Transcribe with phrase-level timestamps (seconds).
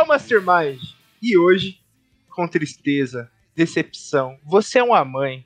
[0.00, 0.80] É o Mastermind.
[1.20, 1.78] E hoje,
[2.30, 5.44] com tristeza, decepção, você é uma mãe.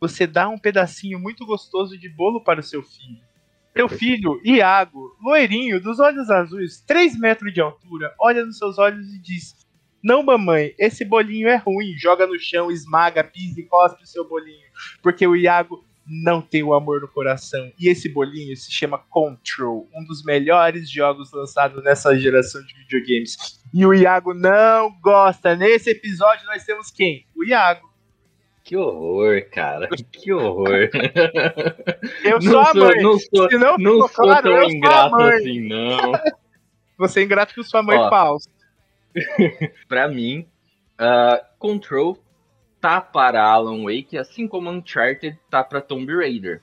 [0.00, 3.20] Você dá um pedacinho muito gostoso de bolo para o seu filho.
[3.76, 9.12] Seu filho, Iago, loirinho, dos olhos azuis, 3 metros de altura, olha nos seus olhos
[9.12, 9.56] e diz:
[10.00, 11.98] Não, mamãe, esse bolinho é ruim.
[11.98, 14.68] Joga no chão, esmaga, pisa e cospe o seu bolinho.
[15.02, 17.72] Porque o Iago não tem o amor no coração.
[17.76, 23.55] E esse bolinho se chama Control, um dos melhores jogos lançados nessa geração de videogames.
[23.72, 25.54] E o Iago não gosta.
[25.54, 27.26] Nesse episódio nós temos quem?
[27.36, 27.86] O Iago.
[28.64, 29.88] Que horror, cara.
[30.10, 30.90] Que horror.
[32.24, 33.02] Eu sou a mãe.
[33.02, 36.12] Não sou, Se não não sou claro, tão sou ingrato assim, não.
[36.98, 38.10] Você é ingrato com sua mãe Ó.
[38.10, 38.50] falsa.
[39.88, 40.48] pra mim,
[40.98, 42.18] ah, Control
[42.80, 46.62] tá para Alan Wake, assim como Uncharted tá para Tomb Raider.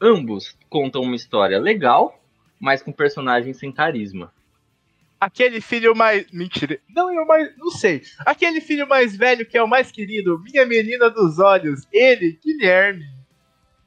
[0.00, 2.20] Ambos contam uma história legal,
[2.60, 4.32] mas com personagens sem carisma.
[5.20, 6.30] Aquele filho mais.
[6.30, 6.78] Mentira.
[6.88, 7.56] Não, eu mais.
[7.56, 8.02] Não sei.
[8.24, 10.38] Aquele filho mais velho que é o mais querido.
[10.40, 11.86] Minha menina dos olhos.
[11.92, 13.04] Ele, Guilherme.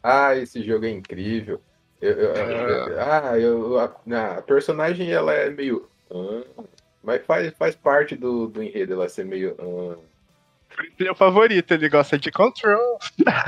[0.03, 1.61] Ah, esse jogo é incrível.
[2.01, 5.87] Eu- eu- eu- ah, eu, a, a personagem ela é meio.
[6.11, 6.63] ah,
[7.03, 9.55] mas faz, faz parte do, do enredo ela ser meio.
[9.59, 9.97] ah.
[10.99, 11.71] Ele é o favorito.
[11.73, 12.97] Ele gosta de Control.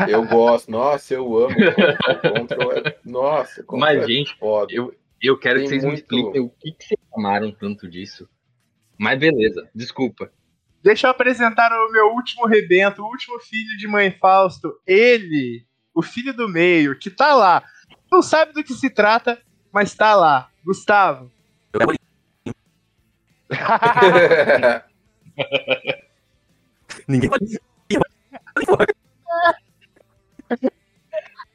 [0.10, 1.56] eu gosto, nossa, eu amo.
[1.56, 4.72] Control, Control é, nossa, Control Mas, é gente, foda.
[4.74, 4.94] eu,
[5.28, 8.28] eu quero Tem que vocês me muito- expliquem o que, que vocês amaram tanto disso.
[8.98, 10.32] Mas beleza, desculpa.
[10.84, 14.78] Deixa eu apresentar o meu último rebento, o último filho de mãe Fausto.
[14.86, 17.64] Ele, o filho do meio, que tá lá.
[18.12, 19.42] Não sabe do que se trata,
[19.72, 20.50] mas tá lá.
[20.64, 21.32] Gustavo.
[27.08, 27.30] Ninguém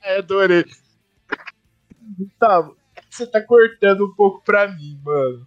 [0.02, 0.64] É, adorei.
[2.18, 2.76] Gustavo,
[3.18, 5.46] você tá cortando um pouco pra mim, mano.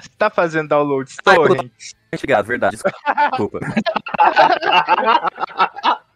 [0.00, 1.72] Você tá fazendo download torrent?
[2.12, 2.76] Obrigado, verdade.
[2.76, 3.58] Desculpa.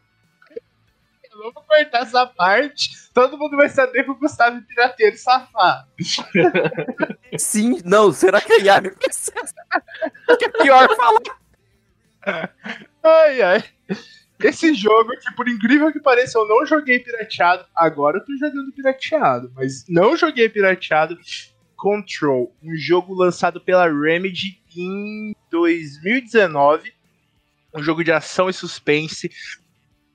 [1.32, 2.91] Eu não vou cortar essa parte.
[3.12, 5.88] Todo mundo vai saber que o Gustavo é pirateiro safado.
[7.38, 8.91] Sim, não, será que a Yami?
[10.38, 12.50] Que é pior falar.
[13.02, 13.64] Ai, ai.
[14.42, 17.64] Esse jogo, que por incrível que pareça, eu não joguei pirateado.
[17.75, 21.19] Agora eu tô jogando pirateado, mas não joguei pirateado.
[21.76, 26.92] Control, um jogo lançado pela Remedy em 2019.
[27.75, 29.31] Um jogo de ação e suspense.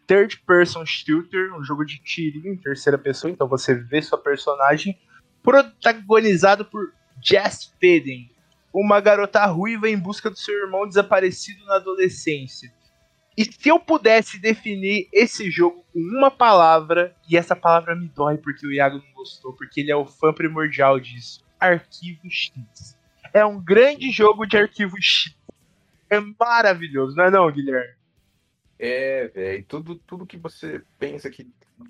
[0.06, 4.98] Third person shooter, um jogo de tirinho em terceira pessoa, então você vê sua personagem.
[5.44, 8.32] Protagonizado por Jess Fidden,
[8.74, 12.72] uma garota ruiva em busca do seu irmão desaparecido na adolescência.
[13.38, 18.38] E se eu pudesse definir esse jogo com uma palavra, e essa palavra me dói
[18.38, 22.98] porque o Iago não gostou, porque ele é o fã primordial disso: Arquivo X.
[23.32, 25.36] É um grande jogo de arquivo X.
[26.10, 27.94] É maravilhoso, não é não, Guilherme?
[28.80, 31.48] É, velho, tudo, tudo que você pensa que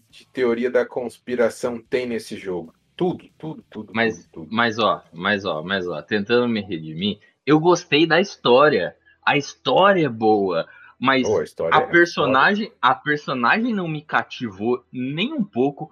[0.09, 2.73] de teoria da conspiração tem nesse jogo.
[2.95, 3.93] Tudo, tudo, tudo.
[3.95, 4.47] Mas- tudo, tudo.
[4.51, 8.95] Mas ó, mas ó, mas ó, tentando me redimir, eu gostei da história.
[9.25, 10.67] A história é boa,
[10.99, 15.91] mas Pô, a a é personagem, a personagem não me cativou nem um pouco.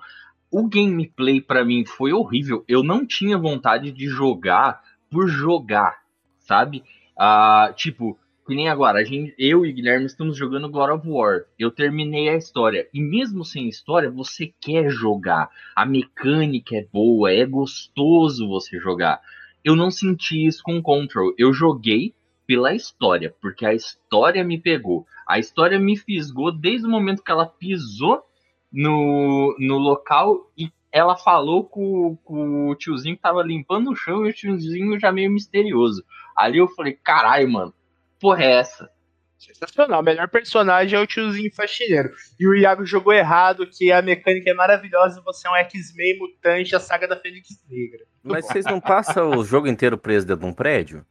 [0.51, 2.63] O gameplay pra mim foi horrível.
[2.67, 6.01] Eu não tinha vontade de jogar por jogar,
[6.39, 6.83] sabe?
[7.17, 8.17] Ah, tipo,
[8.47, 11.45] que nem agora, a gente, eu e Guilherme estamos jogando God of War.
[11.57, 12.87] Eu terminei a história.
[12.93, 15.49] E mesmo sem história, você quer jogar.
[15.75, 19.19] A mecânica é boa, é gostoso você jogar.
[19.63, 21.33] Eu não senti isso com Control.
[21.39, 22.13] Eu joguei
[22.45, 25.05] pela história, porque a história me pegou.
[25.27, 28.23] A história me fisgou desde o momento que ela pisou
[28.71, 34.25] no, no local e ela falou com, com o tiozinho que tava limpando o chão
[34.25, 36.03] e o tiozinho já meio misterioso.
[36.35, 37.73] Ali eu falei, caralho, mano,
[38.19, 38.89] porra é essa?
[39.37, 40.01] Sensacional.
[40.01, 42.11] O melhor personagem é o tiozinho faxineiro.
[42.39, 46.17] E o Iago jogou errado, que a mecânica é maravilhosa e você é um X-Men
[46.17, 48.05] mutante, a saga da Fênix Negra.
[48.23, 51.05] Mas vocês não passam o jogo inteiro preso dentro de um prédio?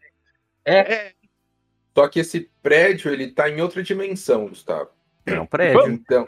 [0.64, 1.12] É,
[1.94, 4.90] Só que esse prédio, ele tá em outra dimensão, Gustavo.
[5.24, 5.86] É um prédio.
[5.90, 6.26] Então,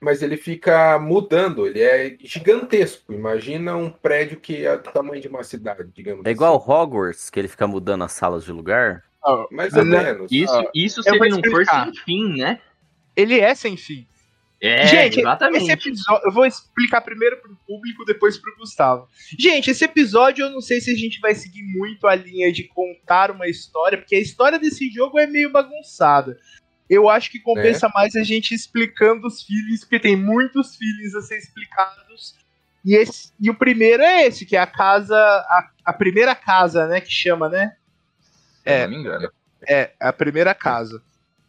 [0.00, 3.12] mas ele fica mudando, ele é gigantesco.
[3.12, 7.38] Imagina um prédio que é do tamanho de uma cidade, digamos É igual Hogwarts, que
[7.38, 9.04] ele fica mudando as salas de lugar?
[9.22, 9.46] Assim.
[9.50, 10.02] Mais ou Né?
[10.04, 10.32] menos.
[10.32, 12.60] Isso, Ah, isso se ele não for sem fim, né?
[13.14, 14.06] Ele é sem fim.
[14.60, 15.62] É, Gente, exatamente.
[15.62, 19.08] Esse episódio, eu vou explicar primeiro pro público, depois pro Gustavo.
[19.38, 22.64] Gente, esse episódio eu não sei se a gente vai seguir muito a linha de
[22.64, 26.36] contar uma história, porque a história desse jogo é meio bagunçada.
[26.90, 27.92] Eu acho que compensa Né?
[27.94, 32.34] mais a gente explicando os feelings, porque tem muitos feelings a ser explicados.
[32.84, 35.16] E, esse, e o primeiro é esse, que é a casa.
[35.16, 37.00] A, a primeira casa, né?
[37.00, 37.76] Que chama, né?
[38.64, 39.30] Se eu não me engano.
[39.68, 41.02] É, a primeira casa.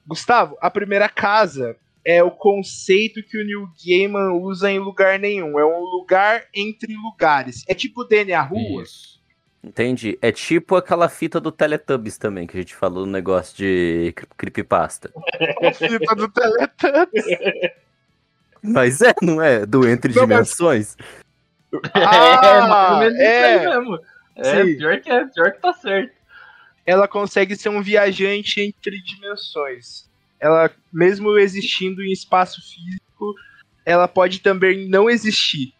[0.05, 5.59] Gustavo, a primeira casa é o conceito que o Neil Gaiman usa em lugar nenhum.
[5.59, 7.63] É um lugar entre lugares.
[7.67, 8.83] É tipo DNA Rua.
[8.83, 9.19] Isso.
[9.63, 10.17] Entendi.
[10.21, 15.11] É tipo aquela fita do Teletubbies também, que a gente falou no negócio de creepypasta.
[15.61, 17.25] A fita do Teletubbies.
[18.61, 19.65] Mas é, não é?
[19.65, 20.97] Do Entre Não, mas- Dimensões?
[21.93, 23.45] é, menos isso é.
[23.45, 23.99] aí mesmo.
[24.35, 24.77] É, Sim.
[24.77, 26.13] pior que é, pior que tá certo.
[26.85, 30.08] Ela consegue ser um viajante entre dimensões.
[30.39, 33.35] Ela, mesmo existindo em espaço físico,
[33.85, 35.73] ela pode também não existir.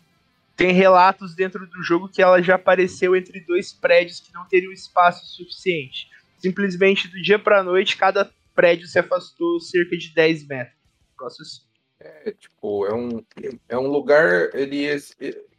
[0.56, 4.74] Tem relatos dentro do jogo que ela já apareceu entre dois prédios que não teriam
[4.74, 6.10] espaço suficiente.
[6.38, 11.66] Simplesmente do dia pra noite, cada prédio se afastou cerca de 10 metros.
[12.00, 13.24] É, tipo, é um,
[13.68, 14.88] é um lugar, ele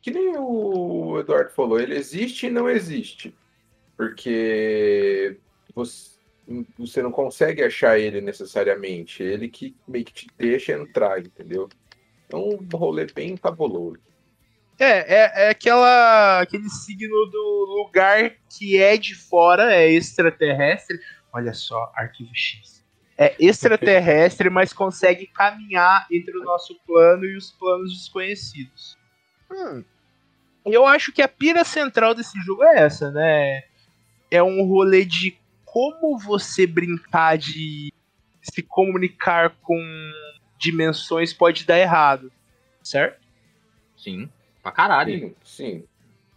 [0.00, 3.34] que nem o Eduardo falou, ele existe e não existe.
[3.96, 5.36] Porque
[5.74, 6.18] você,
[6.78, 9.22] você não consegue achar ele necessariamente.
[9.22, 11.68] Ele que meio que te deixa entrar, entendeu?
[12.28, 13.98] É um rolê bem cabuloso.
[14.78, 20.98] É, é, é aquela, aquele signo do lugar que é de fora, é extraterrestre.
[21.32, 22.82] Olha só, arquivo X.
[23.16, 28.96] É extraterrestre, mas consegue caminhar entre o nosso plano e os planos desconhecidos.
[29.52, 29.84] Hum.
[30.64, 33.62] Eu acho que a pira central desse jogo é essa, né?
[34.30, 35.39] É um rolê de
[35.72, 37.92] como você brincar de
[38.42, 39.80] se comunicar com
[40.58, 42.32] dimensões pode dar errado,
[42.82, 43.20] certo?
[43.96, 44.28] Sim,
[44.62, 45.12] pra caralho.
[45.12, 45.84] Sim, sim.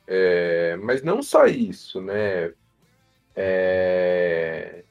[0.05, 2.53] É, mas não só isso, né?
[3.35, 4.83] É,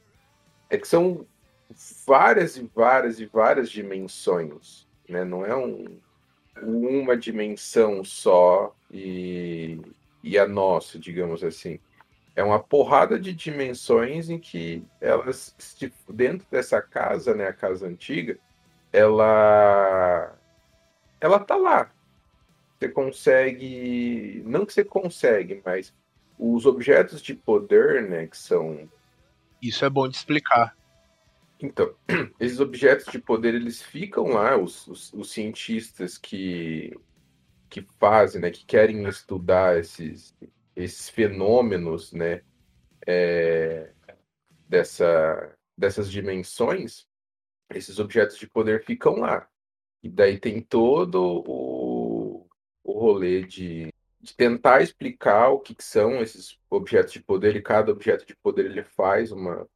[0.69, 1.25] é que são
[2.05, 5.25] várias e várias e várias dimensões, né?
[5.25, 6.01] Não é um,
[6.61, 9.81] uma dimensão só e,
[10.21, 11.79] e a nossa, digamos assim.
[12.35, 15.55] É uma porrada de dimensões em que elas,
[16.09, 18.39] dentro dessa casa, né, a casa antiga,
[18.93, 20.35] ela
[21.21, 21.91] ela tá lá,
[22.83, 24.43] você consegue.
[24.45, 25.95] Não que você consegue, mas
[26.39, 28.27] os objetos de poder, né?
[28.27, 28.91] Que são.
[29.61, 30.77] Isso é bom de explicar.
[31.61, 31.95] Então,
[32.41, 36.93] esses objetos de poder, eles ficam lá, os, os, os cientistas que,
[37.71, 38.51] que fazem, né?
[38.51, 40.35] Que querem estudar esses,
[40.77, 42.43] esses fenômenos, né?
[43.07, 43.91] é,
[44.69, 47.07] dessa, dessas dimensões,
[47.71, 49.49] esses objetos de poder ficam lá.
[50.03, 52.47] E daí tem todo o,
[52.83, 57.63] o rolê de, de tentar explicar o que, que são esses objetos de poder, e
[57.63, 59.69] cada objeto de poder ele faz uma,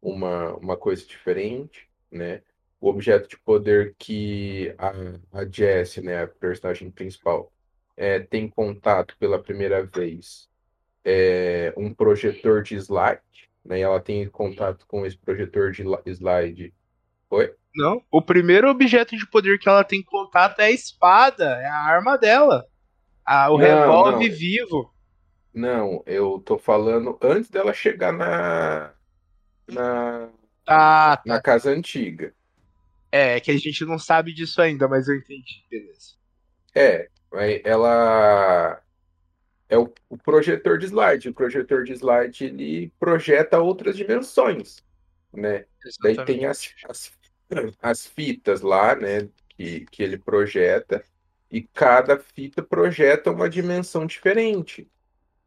[0.00, 2.42] uma, uma coisa diferente, né?
[2.80, 4.92] O objeto de poder que a,
[5.40, 7.50] a Jessie, né, a personagem principal,
[7.96, 10.48] é, tem contato pela primeira vez
[11.04, 13.22] é um projetor de slide,
[13.64, 13.78] né?
[13.80, 15.82] E ela tem contato com esse projetor de
[16.12, 16.74] slide.
[17.30, 17.54] Oi?
[17.74, 18.02] Não.
[18.10, 22.16] O primeiro objeto de poder que ela tem contato é a espada, é a arma
[22.16, 22.64] dela.
[23.24, 24.92] Ah, o Não, revólver vivo.
[25.52, 28.92] Não, eu tô falando antes dela chegar na,
[29.68, 30.32] na,
[30.66, 32.34] Ah, na casa antiga.
[33.10, 35.64] é, que a gente não sabe disso ainda, mas eu entendi.
[35.70, 36.14] Beleza.
[36.74, 37.08] É,
[37.64, 38.82] ela
[39.68, 41.28] é o, o projetor de slide.
[41.28, 44.82] O projetor de slide ele projeta outras dimensões,
[45.32, 45.64] né?
[46.02, 47.12] Daí tem as, as,
[47.80, 49.28] as fitas lá, né?
[49.48, 51.04] Que, que ele projeta,
[51.50, 54.90] e cada fita projeta uma dimensão diferente.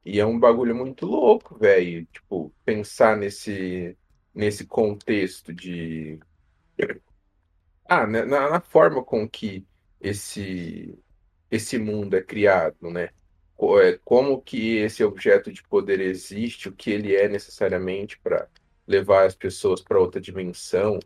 [0.05, 2.05] E é um bagulho muito louco, velho.
[2.05, 3.97] Tipo, pensar nesse,
[4.33, 6.17] nesse contexto de.
[7.85, 9.67] Ah, né, na, na forma com que
[9.99, 10.97] esse,
[11.49, 13.09] esse mundo é criado, né?
[13.59, 18.47] É, Como que esse objeto de poder existe, o que ele é necessariamente para
[18.85, 20.99] levar as pessoas para outra dimensão.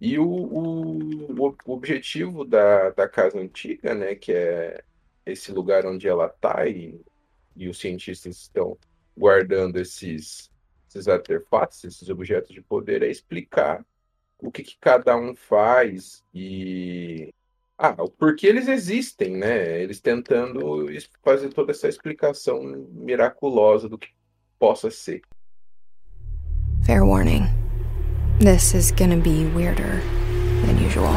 [0.00, 4.82] E o, o, o objetivo da, da casa antiga, né, que é
[5.26, 7.00] esse lugar onde ela está e,
[7.56, 8.78] e os cientistas estão
[9.16, 10.50] guardando esses,
[10.88, 13.84] esses artefatos, esses objetos de poder, é explicar
[14.38, 17.34] o que, que cada um faz e,
[17.80, 19.80] Ah, porque eles existem, né?
[19.80, 20.86] Eles tentando
[21.22, 24.08] fazer toda essa explicação miraculosa do que
[24.58, 25.22] possa ser.
[26.84, 27.44] Fair warning.
[28.40, 30.00] This is gonna be weirder
[30.66, 31.14] than usual.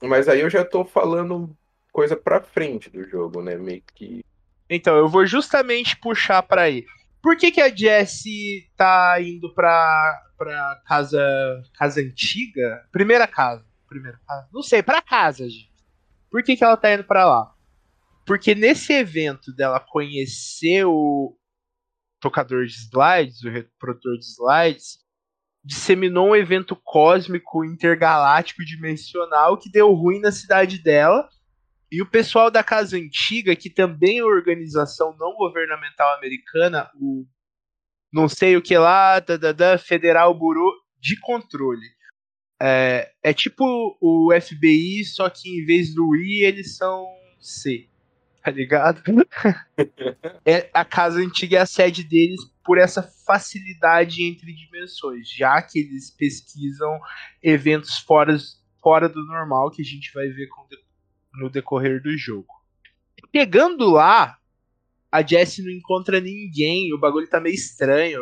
[0.00, 1.56] Mas aí eu já tô falando
[1.90, 3.56] coisa pra frente do jogo, né?
[3.56, 4.24] Meio que.
[4.70, 6.84] Então, eu vou justamente puxar pra aí.
[7.20, 11.20] Por que, que a Jessie tá indo pra, pra casa,
[11.76, 12.86] casa antiga?
[12.92, 13.67] Primeira casa.
[13.88, 14.48] Primeira casa.
[14.52, 15.72] Não sei, pra casa, gente.
[16.30, 17.54] Por que, que ela tá indo pra lá?
[18.26, 21.34] Porque nesse evento dela conhecer o
[22.20, 24.98] tocador de slides, o reprodutor de slides,
[25.64, 31.28] disseminou um evento cósmico intergaláctico dimensional que deu ruim na cidade dela.
[31.90, 37.26] E o pessoal da Casa Antiga, que também é organização não governamental americana, o
[38.12, 41.86] não sei o que lá, da, da, da Federal Bureau de Controle.
[42.60, 47.06] É, é tipo o FBI, só que em vez do I, eles são
[47.40, 47.88] C.
[48.42, 49.02] Tá ligado?
[50.44, 55.78] é, a casa antiga é a sede deles por essa facilidade entre dimensões, já que
[55.78, 56.98] eles pesquisam
[57.42, 58.36] eventos fora,
[58.82, 60.48] fora do normal que a gente vai ver
[61.34, 62.48] no decorrer do jogo.
[63.34, 64.38] Chegando lá,
[65.10, 68.20] a Jessie não encontra ninguém, o bagulho tá meio estranho.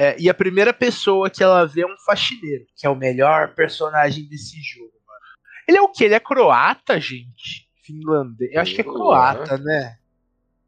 [0.00, 3.52] É, e a primeira pessoa que ela vê é um faxineiro, que é o melhor
[3.56, 5.20] personagem desse jogo, mano.
[5.66, 6.04] Ele é o que?
[6.04, 7.68] Ele é croata, gente?
[7.82, 8.52] Finlandês.
[8.52, 9.98] Eu acho que é croata, né?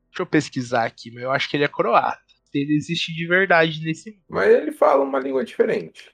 [0.08, 2.20] Deixa eu pesquisar aqui, mas eu acho que ele é croata.
[2.52, 4.22] Ele existe de verdade nesse mundo.
[4.28, 6.10] Mas ele fala uma língua diferente.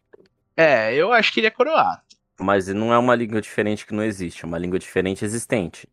[0.54, 2.04] É, eu acho que ele é croata.
[2.38, 5.88] Mas não é uma língua diferente que não existe, é uma língua diferente existente.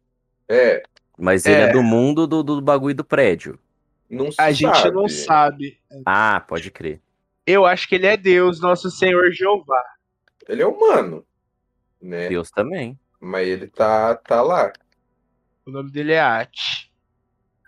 [0.50, 0.84] É.
[1.18, 3.58] Mas ele é, é do mundo do, do bagulho do prédio.
[4.10, 5.80] Não a gente não sabe.
[6.06, 7.02] Ah, pode crer.
[7.46, 9.84] Eu acho que ele é Deus, nosso Senhor Jeová.
[10.48, 11.26] Ele é humano,
[12.02, 12.30] né?
[12.30, 13.00] Deus também.
[13.20, 14.72] Mas ele tá, tá lá.
[15.66, 16.92] O nome dele é Ati.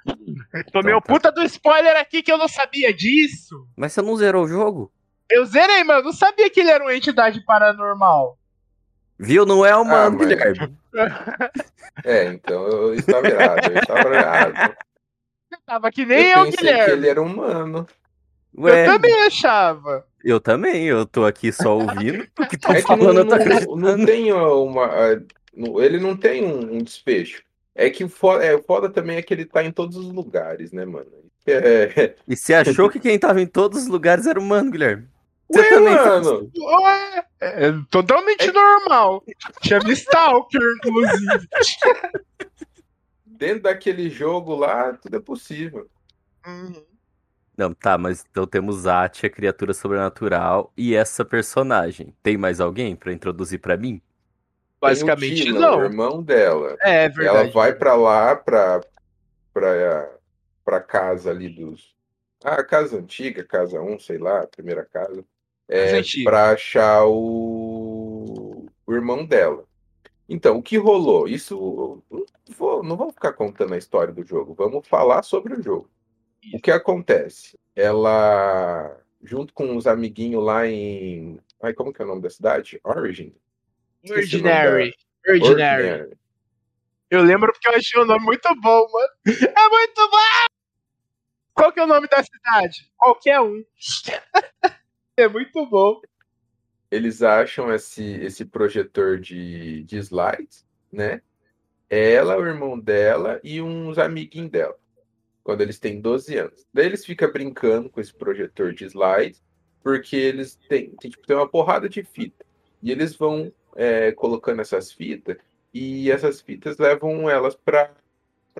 [0.71, 1.13] Tomei então, tá.
[1.13, 3.67] puta do spoiler aqui que eu não sabia disso.
[3.75, 4.91] Mas você não zerou o jogo?
[5.29, 8.37] Eu zerei, mas eu não sabia que ele era uma entidade paranormal.
[9.17, 9.45] Viu?
[9.45, 10.75] Não é uma ah, Guilherme.
[12.03, 13.71] É, então eu estava errado.
[13.71, 14.75] Eu estava errado.
[15.65, 16.85] Tava que nem eu, eu Guilherme.
[16.85, 17.87] que ele era humano.
[18.57, 20.05] Ué, eu também achava.
[20.23, 23.37] Eu também, eu tô aqui só ouvindo o que tá é falando.
[23.37, 24.89] Que não, não, não, tem uma.
[25.53, 27.43] Ele não tem um, desfecho.
[27.73, 30.11] É que o foda, é, o foda também é que ele tá em todos os
[30.11, 31.05] lugares, né, mano?
[31.45, 32.15] É...
[32.27, 35.07] E você achou que quem tava em todos os lugares era humano, Guilherme?
[35.47, 36.51] Você Ué, também mano.
[36.57, 38.51] Ué, é totalmente é...
[38.51, 39.23] normal.
[39.61, 41.47] Chama Stalker, inclusive.
[43.25, 45.87] Dentro daquele jogo lá, tudo é possível.
[46.47, 46.94] Uhum.
[47.57, 52.13] Não, tá, mas então temos Ati, a criatura sobrenatural, e essa personagem.
[52.21, 54.01] Tem mais alguém para introduzir para mim?
[54.79, 55.79] Basicamente Tina, não.
[55.79, 56.75] O irmão dela.
[56.81, 57.37] É, é verdade.
[57.37, 58.81] Ela vai para lá, pra,
[59.53, 60.11] pra,
[60.63, 61.95] pra casa ali dos.
[62.43, 65.23] Ah, casa antiga, casa 1, sei lá, primeira casa.
[65.67, 68.67] É, para achar o...
[68.85, 69.63] o irmão dela.
[70.27, 71.27] Então, o que rolou?
[71.27, 72.03] Isso.
[72.09, 75.89] Não, vou, não vamos ficar contando a história do jogo, vamos falar sobre o jogo.
[76.53, 77.57] O que acontece?
[77.75, 81.39] Ela, junto com os amiguinhos lá em.
[81.61, 82.79] Ai, como que é o nome da cidade?
[82.83, 83.33] Origin?
[84.09, 84.93] Ordinary.
[85.27, 85.89] Ordinary.
[85.89, 86.17] Ordinary.
[87.09, 89.13] Eu lembro porque eu achei o nome muito bom, mano.
[89.25, 90.45] É muito bom!
[91.53, 92.91] Qual que é o nome da cidade?
[92.97, 93.63] Qualquer um.
[95.17, 96.01] é muito bom.
[96.91, 101.21] Eles acham esse, esse projetor de, de slides, né?
[101.89, 104.77] Ela, o irmão dela e uns amiguinhos dela
[105.45, 106.67] quando eles têm 12 anos.
[106.73, 109.43] Daí eles ficam brincando com esse projetor de slides,
[109.83, 112.43] porque eles têm, tipo, tem uma porrada de fita.
[112.81, 115.37] E eles vão é, colocando essas fitas,
[115.71, 117.93] e essas fitas levam elas para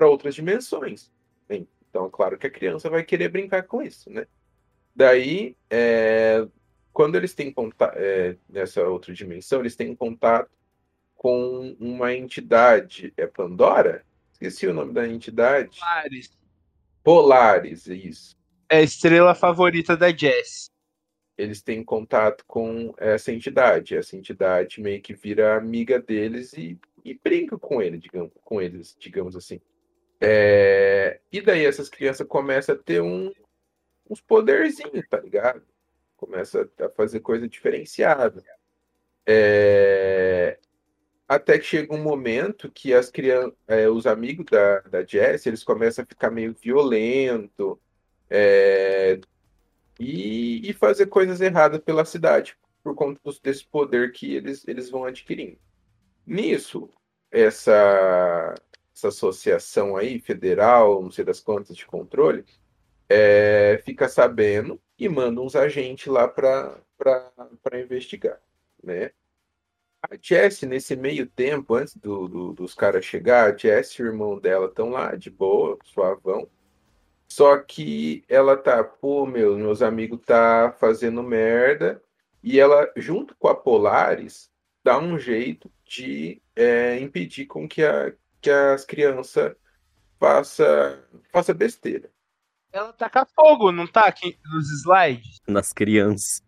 [0.01, 1.11] outras dimensões.
[1.49, 4.27] Então, claro que a criança vai querer brincar com isso, né?
[4.95, 6.47] Daí, é,
[6.93, 10.51] quando eles têm contato, é, nessa outra dimensão, eles têm contato
[11.15, 13.11] com uma entidade.
[13.17, 14.05] É Pandora?
[14.33, 15.79] Esqueci o nome da entidade.
[15.79, 16.44] Paris.
[17.05, 18.35] Polaris, isso.
[18.67, 20.71] É a estrela favorita da Jess.
[21.37, 23.95] Eles têm contato com essa entidade.
[23.95, 28.95] Essa entidade meio que vira amiga deles e, e brinca com ele, digamos, com eles,
[28.99, 29.61] digamos assim.
[30.19, 31.19] É...
[31.31, 33.31] E daí essas crianças começam a ter um,
[34.09, 35.61] uns poderzinhos, tá ligado?
[36.17, 38.43] Começa a fazer coisa diferenciada.
[39.27, 40.57] É...
[41.27, 43.11] Até que chega um momento que as
[43.67, 47.79] é, os amigos da, da Jess, eles começam a ficar meio violento
[48.29, 49.19] é,
[49.99, 55.05] e, e, fazer coisas erradas pela cidade por conta desse poder que eles, eles vão
[55.05, 55.57] adquirindo.
[56.25, 56.89] Nisso,
[57.31, 58.53] essa,
[58.93, 62.45] essa associação aí, federal, não sei das quantas, de controle,
[63.09, 66.79] é, fica sabendo e manda uns agentes lá para
[67.81, 68.39] investigar,
[68.83, 69.11] né?
[70.09, 74.07] A Jessie, nesse meio tempo, antes do, do, dos caras chegar, a Jessie e o
[74.11, 76.47] irmão dela estão lá, de boa, suavão.
[77.27, 82.01] Só que ela tá, pô, meu, meus amigos tá fazendo merda.
[82.43, 84.51] E ela, junto com a Polaris,
[84.83, 89.55] dá um jeito de é, impedir com que, a, que as crianças
[90.19, 92.11] faça, faça besteira.
[92.71, 95.39] Ela taca fogo, não tá aqui nos slides?
[95.47, 96.43] Nas crianças.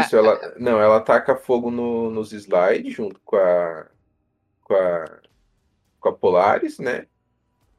[0.00, 0.54] Isso, ela.
[0.58, 3.86] Não, ela taca fogo no, nos slides junto com a.
[4.62, 5.20] com a.
[5.98, 7.06] com a Polaris, né?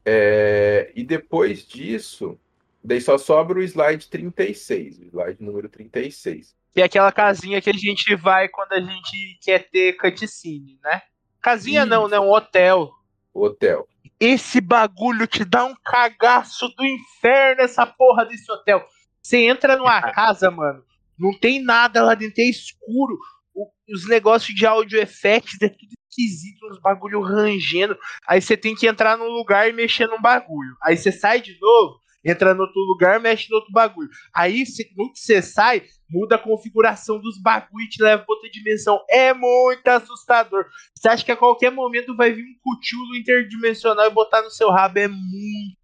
[0.04, 2.38] É, e depois disso,
[2.82, 6.56] daí só sobra o slide 36, o slide número 36.
[6.74, 11.02] Que é aquela casinha que a gente vai quando a gente quer ter cutscene, né?
[11.40, 11.90] Casinha Isso.
[11.90, 12.18] não, né?
[12.20, 12.90] Um hotel.
[13.32, 13.88] Hotel.
[14.20, 18.84] Esse bagulho te dá um cagaço do inferno, essa porra desse hotel.
[19.22, 20.84] Você entra numa casa, mano,
[21.18, 23.18] não tem nada lá dentro, é escuro.
[23.54, 27.96] O, os negócios de audio effects é tudo esquisito, uns bagulho rangendo.
[28.26, 30.76] Aí você tem que entrar num lugar e mexer num bagulho.
[30.82, 34.08] Aí você sai de novo, entra no outro lugar, mexe no outro bagulho.
[34.34, 34.64] Aí,
[34.96, 39.00] no que você sai, muda a configuração dos bagulho e te leva pra outra dimensão.
[39.08, 40.66] É muito assustador.
[40.94, 44.70] Você acha que a qualquer momento vai vir um cutulo interdimensional e botar no seu
[44.70, 44.98] rabo?
[44.98, 45.76] É muito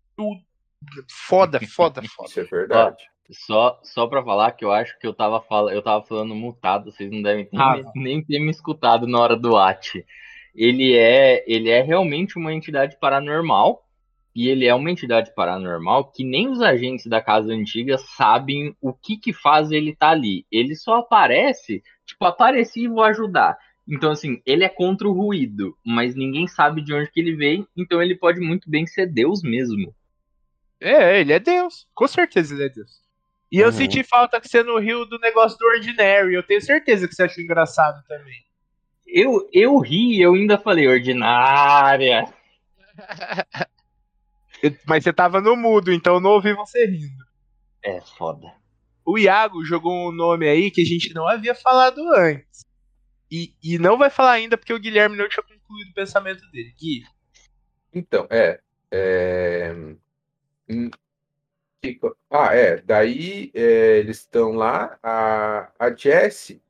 [1.26, 2.28] foda, foda, foda.
[2.28, 3.13] Isso é verdade.
[3.30, 5.70] Só, só pra falar que eu acho que eu tava, fal...
[5.70, 9.36] eu tava falando mutado, vocês não devem ter, ah, nem ter me escutado na hora
[9.36, 10.04] do AT.
[10.54, 13.84] Ele é, ele é realmente uma entidade paranormal,
[14.34, 18.92] e ele é uma entidade paranormal que nem os agentes da casa antiga sabem o
[18.92, 20.44] que que faz ele estar tá ali.
[20.50, 23.56] Ele só aparece, tipo, apareci e vou ajudar.
[23.86, 27.68] Então, assim, ele é contra o ruído, mas ninguém sabe de onde que ele veio,
[27.76, 29.94] então ele pode muito bem ser Deus mesmo.
[30.80, 31.86] É, ele é Deus.
[31.94, 33.03] Com certeza ele é Deus.
[33.54, 33.66] E uhum.
[33.66, 36.34] eu senti falta que você não riu do negócio do Ordinary.
[36.34, 38.44] Eu tenho certeza que você achou engraçado também.
[39.06, 42.24] Eu, eu ri eu ainda falei ordinária.
[44.84, 47.24] Mas você tava no mudo, então eu não ouvi você rindo.
[47.80, 48.52] É foda.
[49.06, 52.66] O Iago jogou um nome aí que a gente não havia falado antes.
[53.30, 56.74] E, e não vai falar ainda porque o Guilherme não tinha concluído o pensamento dele.
[56.76, 57.04] Gui.
[57.94, 58.58] Então, é.
[58.90, 59.72] é...
[62.30, 62.80] Ah, é.
[62.82, 64.98] Daí é, eles estão lá.
[65.02, 66.62] A, a Jessie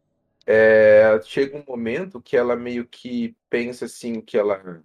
[0.46, 4.82] é, chega um momento que ela meio que pensa assim que ela.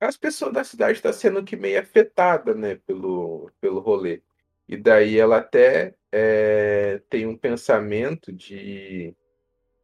[0.00, 4.22] As pessoas da cidade estão tá sendo que meio afetada, né, pelo, pelo rolê.
[4.68, 9.14] E daí ela até é, tem um pensamento de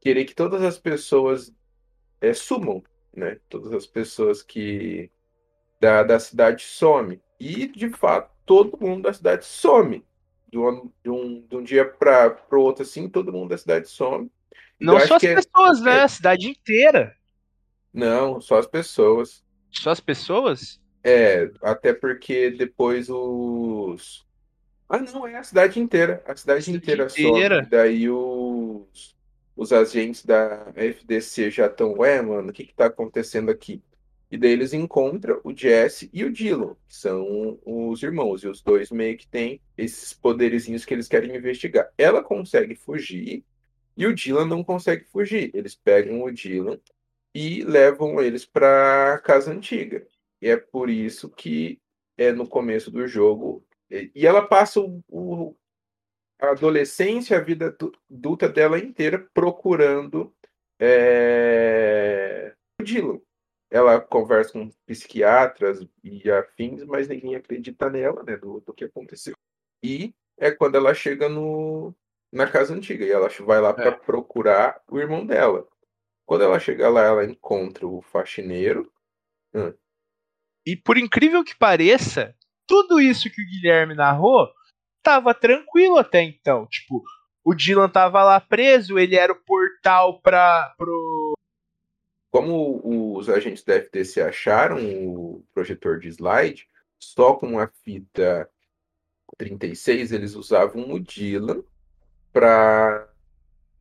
[0.01, 1.53] querer que todas as pessoas
[2.21, 2.83] é, sumam,
[3.15, 3.41] né?
[3.49, 5.11] Todas as pessoas que
[5.81, 7.21] da, da cidade some.
[7.39, 10.03] E, de fato, todo mundo da cidade some.
[10.51, 13.87] De um, de um, de um dia para o outro, assim, todo mundo da cidade
[13.87, 14.31] some.
[14.81, 15.85] Não só as é pessoas, é...
[15.85, 16.01] né?
[16.01, 17.15] A cidade inteira.
[17.93, 19.45] Não, só as pessoas.
[19.71, 20.81] Só as pessoas?
[21.05, 24.27] É, até porque depois os.
[24.89, 26.23] Ah, não, é a cidade inteira.
[26.27, 27.71] A cidade, a cidade inteira, inteira some.
[27.71, 29.15] Daí os,
[29.55, 33.83] os agentes da FDC já estão, ué, mano, o que que tá acontecendo aqui?
[34.31, 38.61] E daí eles encontram o Jesse e o Dylan, que são os irmãos, e os
[38.61, 41.91] dois meio que têm esses poderizinhos que eles querem investigar.
[41.97, 43.43] Ela consegue fugir
[43.97, 45.51] e o Dylan não consegue fugir.
[45.55, 46.79] Eles pegam o Dylan
[47.35, 50.07] e levam eles para casa antiga.
[50.43, 51.81] E é por isso que
[52.17, 53.65] é no começo do jogo.
[53.91, 55.57] E ela passa o, o
[56.41, 57.77] a adolescência, a vida
[58.11, 60.33] adulta dela inteira procurando
[60.79, 63.21] é, o Dylan
[63.71, 69.35] ela conversa com psiquiatras e afins, mas ninguém acredita nela, né, do, do que aconteceu.
[69.83, 71.95] E é quando ela chega no,
[72.33, 73.91] na casa antiga e ela vai lá para é.
[73.91, 75.67] procurar o irmão dela.
[76.27, 78.91] Quando ela chega lá, ela encontra o faxineiro.
[79.55, 79.73] Hum.
[80.67, 82.35] E por incrível que pareça,
[82.67, 84.49] tudo isso que o Guilherme narrou
[85.03, 86.67] tava tranquilo até então.
[86.67, 87.03] Tipo,
[87.43, 91.28] o Dylan tava lá preso, ele era o portal para pro
[92.39, 98.49] como os agentes da FTC acharam o projetor de slide, só com a fita
[99.37, 101.65] 36 eles usavam o Dylan
[102.33, 103.09] para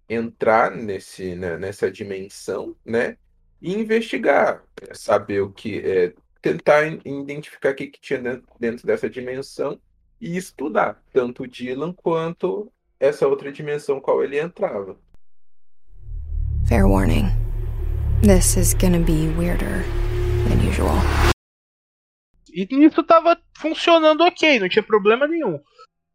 [0.10, 3.16] entrar nesse, né, nessa dimensão, né,
[3.62, 9.80] e investigar, saber o que é, tentar identificar o que, que tinha dentro, dessa dimensão
[10.20, 14.98] e estudar tanto o Dylan quanto essa outra dimensão qual ele entrava.
[16.68, 17.37] Fair warning.
[18.22, 19.84] This is gonna be weirder.
[20.48, 20.98] than usual.
[22.50, 25.60] E isso tava funcionando ok, não tinha problema nenhum.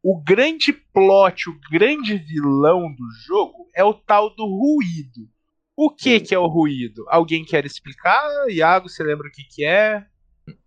[0.02, 5.30] O grande plot, o grande vilão do jogo é o tal do ruído.
[5.76, 7.04] O que que é o ruído?
[7.08, 8.28] Alguém quer explicar?
[8.50, 10.04] Iago, você lembra o que que é?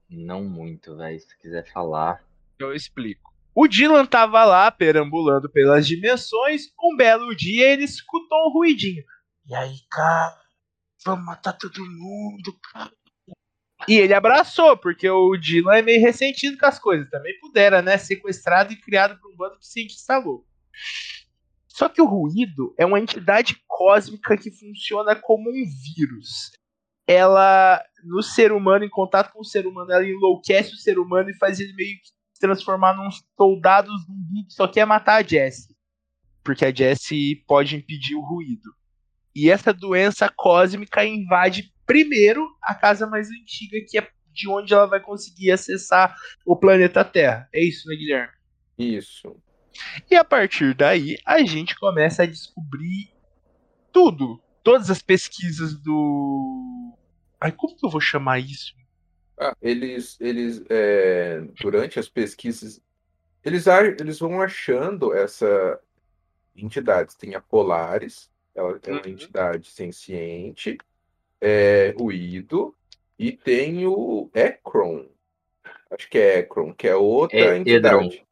[0.09, 1.19] Não muito, velho.
[1.19, 2.23] Se quiser falar.
[2.57, 3.33] Eu explico.
[3.53, 6.63] O Dylan tava lá perambulando pelas dimensões.
[6.81, 9.03] Um belo dia ele escutou um ruidinho.
[9.47, 10.44] E aí, cara,
[11.05, 12.91] vamos matar todo mundo, cara.
[13.87, 17.09] E ele abraçou, porque o Dylan é meio ressentido com as coisas.
[17.09, 17.97] Também pudera, né?
[17.97, 20.47] Sequestrado e criado por um bando de cientista louco.
[21.67, 25.63] Só que o ruído é uma entidade cósmica que funciona como um
[25.95, 26.51] vírus.
[27.05, 31.29] Ela, no ser humano, em contato com o ser humano, ela enlouquece o ser humano
[31.29, 35.27] e faz ele meio que se transformar num soldado zumbi que só quer matar a
[35.27, 35.75] Jessie.
[36.43, 38.73] Porque a Jessie pode impedir o ruído.
[39.35, 44.85] E essa doença cósmica invade primeiro a casa mais antiga, que é de onde ela
[44.85, 47.47] vai conseguir acessar o planeta Terra.
[47.53, 48.33] É isso, né, Guilherme?
[48.77, 49.35] Isso.
[50.09, 53.11] E a partir daí, a gente começa a descobrir
[53.91, 54.41] tudo.
[54.63, 56.97] Todas as pesquisas do.
[57.39, 58.73] Ai, como que eu vou chamar isso?
[59.39, 62.81] Ah, eles, eles é, durante as pesquisas,
[63.43, 63.65] eles,
[63.99, 65.79] eles vão achando essa
[66.55, 67.15] entidades.
[67.15, 69.07] Tem a Polaris, ela é uma Uhum.
[69.07, 70.77] entidade senciente,
[71.41, 72.73] é, ruído,
[73.19, 75.07] e tem o Ekron.
[75.91, 78.25] Acho que é Ekron, que é outra É, entidade.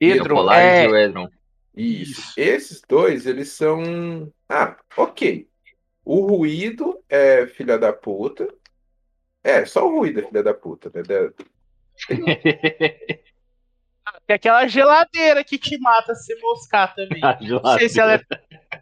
[0.00, 0.84] Edron, é...
[0.84, 1.28] e o Edron.
[1.76, 2.20] Isso.
[2.20, 2.40] Isso.
[2.40, 4.32] Esses dois, eles são.
[4.48, 5.48] Ah, ok.
[6.04, 8.48] O ruído é filha da puta.
[9.44, 11.02] É, só o ruído é filha da puta, né?
[11.08, 11.90] É
[14.34, 17.22] aquela geladeira que te mata se moscar também.
[17.22, 18.20] A Não sei se ela é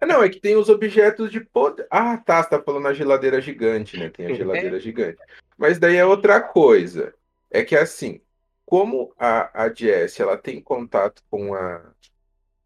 [0.06, 1.86] não, é que tem os objetos de poder.
[1.90, 4.10] Ah, tá, você tá falando a geladeira gigante, né?
[4.10, 5.18] Tem a geladeira gigante.
[5.56, 7.14] Mas daí é outra coisa.
[7.50, 8.20] É que assim,
[8.66, 11.92] como a, a Jess, ela tem contato com a,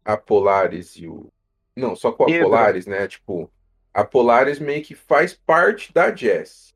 [0.03, 1.31] a Polaris e o.
[1.75, 2.49] Não, só com a Pedro.
[2.49, 3.07] Polaris, né?
[3.07, 3.51] Tipo,
[3.93, 6.75] a Polaris meio que faz parte da Jess,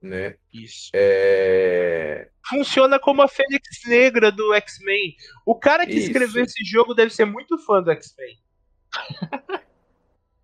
[0.00, 0.36] né?
[0.52, 0.90] isso.
[0.94, 2.28] É...
[2.48, 5.16] Funciona como a Fênix Negra do X-Men.
[5.44, 6.06] O cara que Isso.
[6.06, 8.38] escreveu esse jogo deve ser muito fã do X-Men.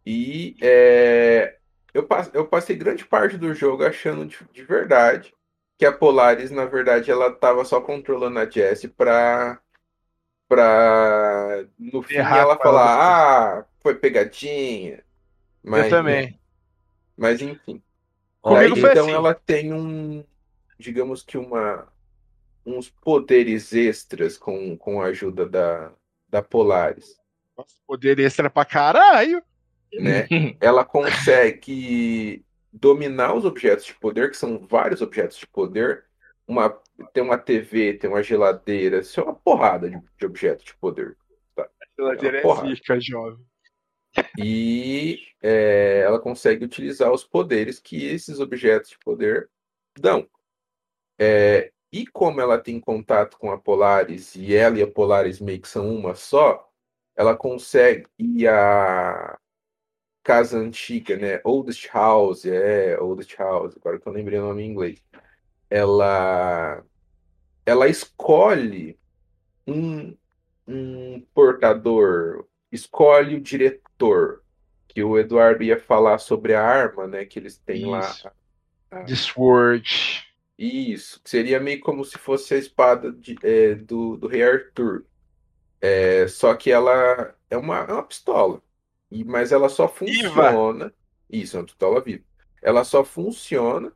[0.04, 1.56] E é,
[1.94, 5.32] eu, eu passei grande parte do jogo achando de, de verdade
[5.82, 9.60] que a Polaris, na verdade, ela tava só controlando a Jessie pra,
[10.48, 15.02] pra no fim Ferrar ela falar, ah, foi pegadinha.
[15.60, 16.38] Mas, Eu também.
[17.16, 17.82] Mas enfim.
[18.40, 19.12] Comigo Daí, então assim.
[19.12, 20.24] ela tem um,
[20.78, 21.88] digamos que uma,
[22.64, 25.90] uns poderes extras com, com a ajuda da,
[26.28, 27.16] da Polaris.
[27.56, 29.42] Nossa, poder extra pra caralho.
[29.92, 30.26] Né?
[30.60, 36.04] ela consegue dominar os objetos de poder, que são vários objetos de poder.
[36.46, 36.70] Uma,
[37.12, 41.16] tem uma TV, tem uma geladeira, isso é uma porrada de, de objetos de poder.
[41.96, 42.68] Geladeira é Porra.
[42.68, 43.44] zica, jovem.
[44.38, 49.48] E é, ela consegue utilizar os poderes que esses objetos de poder
[49.98, 50.28] dão.
[51.18, 55.60] É, e como ela tem contato com a Polaris, e ela e a Polaris meio
[55.60, 56.68] que são uma só,
[57.14, 58.06] ela consegue.
[58.18, 59.38] E a
[60.22, 61.40] casa antiga, né?
[61.44, 65.02] Oldest House, é, Oldest House, agora que eu lembrei o nome em inglês.
[65.70, 66.84] Ela,
[67.66, 68.98] ela escolhe
[69.66, 70.16] um,
[70.66, 74.42] um portador, escolhe o diretor,
[74.88, 77.24] que o Eduardo ia falar sobre a arma, né?
[77.24, 78.00] Que eles têm lá.
[78.00, 78.30] Isso.
[79.06, 79.88] The Sword.
[80.58, 85.04] Isso, seria meio como se fosse a espada de- é, do, do Rei Arthur.
[85.80, 88.62] É, só que ela é uma, é uma pistola.
[89.12, 90.92] E, mas ela só funciona.
[91.30, 92.24] Isso, é uma pistola viva.
[92.62, 93.92] Ela só funciona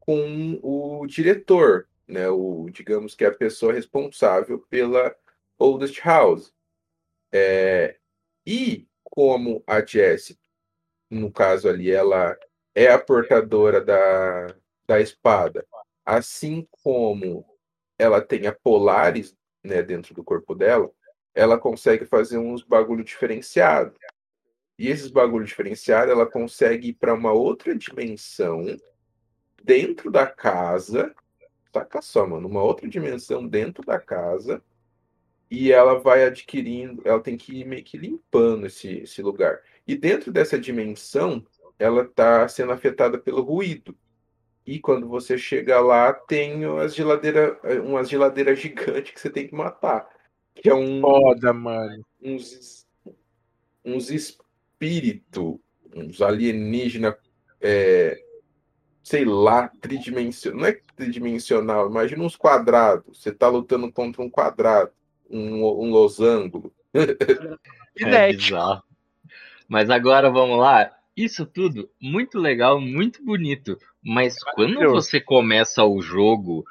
[0.00, 2.28] com o diretor, né?
[2.28, 5.14] O, digamos que é a pessoa responsável pela
[5.58, 6.52] Oldest House.
[7.30, 7.98] É,
[8.46, 10.38] e como a Jessie,
[11.10, 12.36] no caso ali, ela
[12.74, 14.54] é a portadora da,
[14.86, 15.66] da espada,
[16.06, 17.44] assim como
[17.98, 20.90] ela tem a Polaris, né, dentro do corpo dela,
[21.34, 23.94] ela consegue fazer uns bagulho diferenciado.
[24.78, 28.64] E esses bagulho diferenciado, ela consegue ir para uma outra dimensão
[29.62, 31.12] dentro da casa.
[31.72, 34.62] Saca só, mano, uma outra dimensão dentro da casa.
[35.50, 39.60] E ela vai adquirindo, ela tem que ir meio que limpando esse, esse lugar.
[39.86, 41.44] E dentro dessa dimensão,
[41.78, 43.96] ela está sendo afetada pelo ruído.
[44.66, 49.54] E quando você chega lá, tem as geladeira, umas geladeiras gigantes que você tem que
[49.54, 50.06] matar.
[50.54, 52.04] Que é um, Foda, mano.
[52.22, 52.86] uns,
[53.84, 54.10] uns
[54.78, 55.56] espíritos,
[55.94, 57.14] uns alienígenas
[57.60, 58.18] é,
[59.02, 60.60] sei lá, tridimensional.
[60.60, 63.20] Não é tridimensional, imagina uns quadrados.
[63.20, 64.90] Você tá lutando contra um quadrado,
[65.28, 66.72] um, um losango.
[66.94, 68.82] é bizarro.
[69.66, 70.94] Mas agora vamos lá.
[71.16, 73.76] Isso tudo muito legal, muito bonito.
[74.02, 76.64] Mas quando você começa o jogo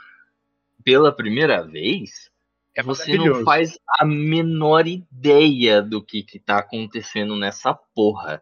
[0.84, 2.32] pela primeira vez,
[2.78, 8.40] é você não faz a menor ideia do que, que tá acontecendo nessa porra.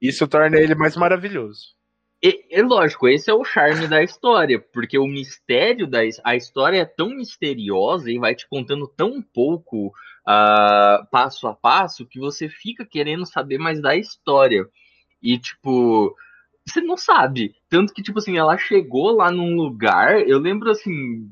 [0.00, 1.74] Isso torna ele mais maravilhoso.
[2.22, 6.78] E, é lógico, esse é o charme da história, porque o mistério da a história
[6.78, 12.48] é tão misteriosa e vai te contando tão pouco uh, passo a passo que você
[12.48, 14.64] fica querendo saber mais da história.
[15.20, 16.14] E tipo,
[16.64, 17.56] você não sabe.
[17.68, 21.28] Tanto que, tipo assim, ela chegou lá num lugar, eu lembro assim,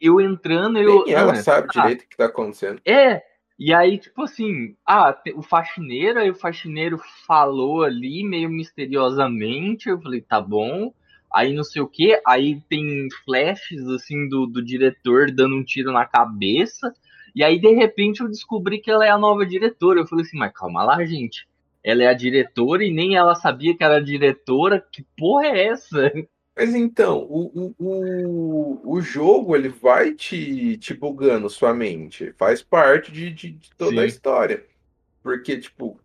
[0.00, 1.04] eu entrando, eu.
[1.04, 2.80] Nem ela ah, sabe direito o que tá acontecendo.
[2.84, 3.22] É,
[3.58, 10.00] e aí, tipo assim, ah, o faxineiro, aí o faxineiro falou ali meio misteriosamente, eu
[10.00, 10.92] falei, tá bom.
[11.32, 15.92] Aí não sei o que, aí tem flashes assim do, do diretor dando um tiro
[15.92, 16.94] na cabeça.
[17.34, 20.00] E aí, de repente, eu descobri que ela é a nova diretora.
[20.00, 21.46] Eu falei assim, mas calma lá, gente.
[21.84, 24.82] Ela é a diretora e nem ela sabia que era a diretora.
[24.90, 26.10] Que porra é essa?
[26.56, 32.32] Mas então, o, o, o, jogo ele vai te, te bugando sua mente.
[32.38, 34.00] Faz parte de, de, de toda Sim.
[34.00, 34.64] a história.
[35.22, 36.00] Porque, tipo,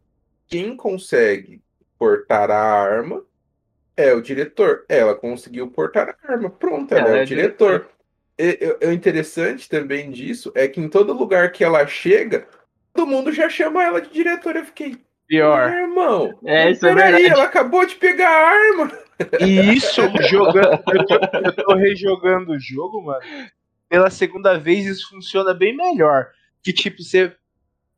[0.47, 1.61] quem consegue
[1.97, 3.23] portar a arma
[3.95, 4.83] é o diretor.
[4.89, 6.49] Ela conseguiu portar a arma.
[6.49, 7.89] Pronto, ela, ela é, é o diretor.
[8.37, 8.81] diretor.
[8.81, 12.45] E, o interessante também disso é que em todo lugar que ela chega,
[12.93, 14.59] todo mundo já chama ela de diretora.
[14.59, 14.97] Eu fiquei.
[15.27, 15.71] Pior.
[15.71, 17.25] Irmão, é, isso é verdade.
[17.25, 18.91] ela acabou de pegar a arma.
[19.39, 23.21] E isso, jogando, eu, tô, eu tô rejogando o jogo, mano.
[23.89, 26.27] Pela segunda vez, isso funciona bem melhor.
[26.63, 27.35] Que tipo, você,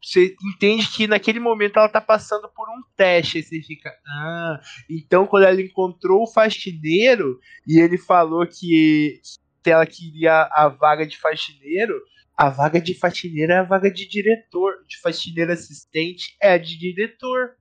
[0.02, 3.38] você entende que naquele momento ela tá passando por um teste.
[3.38, 4.60] Aí você fica, ah,
[4.90, 9.22] então quando ela encontrou o faxineiro e ele falou que,
[9.66, 11.94] ela queria a vaga de faxineiro,
[12.36, 16.78] a vaga de faxineiro é a vaga de diretor, de faxineiro assistente é a de
[16.78, 17.52] diretor.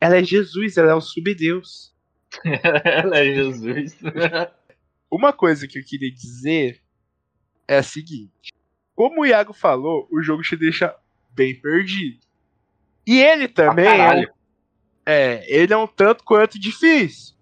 [0.00, 1.94] Ela é Jesus, ela é o subdeus.
[2.44, 3.96] Ela é Jesus.
[5.10, 6.80] Uma coisa que eu queria dizer
[7.66, 8.52] é a seguinte:
[8.94, 10.94] como o Iago falou, o jogo te deixa
[11.30, 12.20] bem perdido.
[13.06, 14.26] E ele também ah, é, um,
[15.06, 17.34] é, ele é um tanto quanto difícil.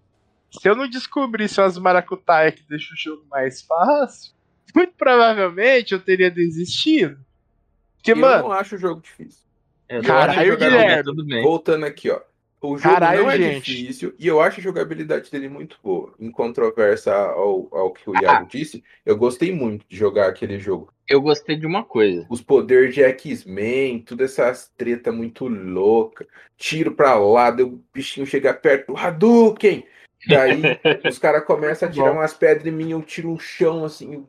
[0.51, 4.33] Se eu não descobrisse umas maracutaias que deixam o jogo mais fácil,
[4.73, 7.19] muito provavelmente eu teria desistido.
[7.97, 9.43] Porque, eu mano, não acho o jogo difícil.
[10.05, 11.41] Caralho, Guilherme.
[11.41, 12.21] Voltando aqui, ó.
[12.61, 13.73] O jogo Caralho, não é gente.
[13.73, 16.13] difícil e eu acho a jogabilidade dele muito boa.
[16.19, 18.47] Em controvérsia ao, ao que o Iago ah.
[18.49, 20.93] disse, eu gostei muito de jogar aquele jogo.
[21.07, 22.25] Eu gostei de uma coisa.
[22.29, 26.27] Os poderes de X-Men, toda essas treta muito louca.
[26.57, 29.85] Tiro pra lá, o bichinho chega perto, Hadouken!
[30.27, 30.61] Daí
[31.09, 34.25] os caras começam a tirar umas pedras em mim, eu tiro um chão assim,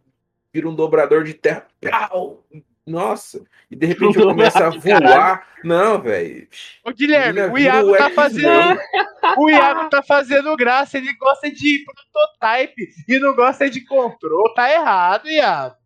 [0.55, 1.67] vira um dobrador de terra.
[1.81, 2.47] Pau!
[2.91, 5.47] Nossa, e de repente eu começo a voar.
[5.63, 6.49] Não, velho.
[6.85, 8.79] Ô, Guilherme, o Iago tá fazendo.
[9.39, 14.53] o Iago tá fazendo graça, ele gosta de prototype e não gosta de control.
[14.55, 15.77] Tá errado, Iago.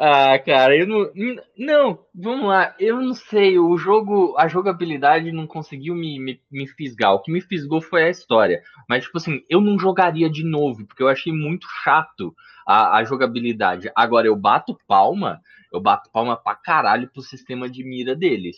[0.00, 1.10] Ah, cara, eu não.
[1.56, 2.72] Não, vamos lá.
[2.78, 3.58] Eu não sei.
[3.58, 7.14] O jogo, a jogabilidade não conseguiu me, me, me fisgar.
[7.14, 8.62] O que me fisgou foi a história.
[8.88, 12.32] Mas, tipo assim, eu não jogaria de novo, porque eu achei muito chato
[12.64, 13.90] a, a jogabilidade.
[13.96, 15.40] Agora, eu bato palma
[15.72, 18.56] eu bato palma pra caralho pro sistema de mira deles.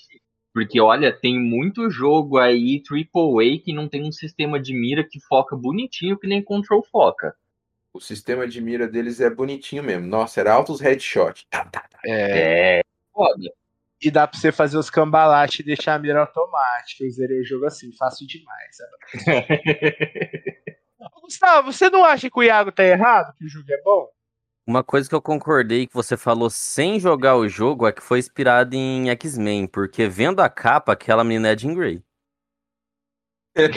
[0.52, 5.20] Porque, olha, tem muito jogo aí, AAA, que não tem um sistema de mira que
[5.20, 7.34] foca bonitinho, que nem Control foca.
[7.92, 10.06] O sistema de mira deles é bonitinho mesmo.
[10.06, 11.46] Nossa, era altos headshot.
[11.50, 12.00] Tá, tá, tá.
[12.04, 13.52] É, é foda.
[14.02, 17.04] E dá pra você fazer os cambalaches e deixar a mira automática.
[17.04, 18.76] Eu zerei o jogo assim, fácil demais.
[21.22, 24.08] Gustavo, você não acha que o Iago tá errado, que o jogo é bom?
[24.70, 28.20] Uma coisa que eu concordei que você falou sem jogar o jogo é que foi
[28.20, 32.00] inspirado em X-Men, porque vendo a capa, aquela menina é Jean Grey.
[33.56, 33.72] é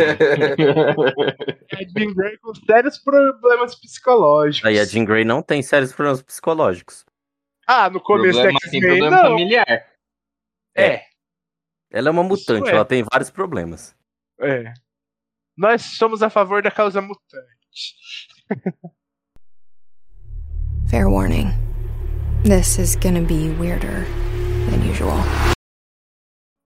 [1.97, 4.69] Jean Grey com sérios problemas psicológicos.
[4.69, 7.03] Aí a Jean Grey não tem sérios problemas psicológicos.
[7.65, 9.23] Ah, no começo problema, X-Men problema não.
[9.31, 9.65] familiar.
[9.67, 9.87] É.
[10.75, 11.05] é.
[11.89, 12.71] Ela é uma mutante, é.
[12.71, 13.95] ela tem vários problemas.
[14.39, 14.71] É.
[15.57, 17.47] Nós somos a favor da causa mutante.
[20.93, 21.49] Fair warning.
[22.43, 24.05] This is gonna be weirder
[24.69, 25.17] than usual.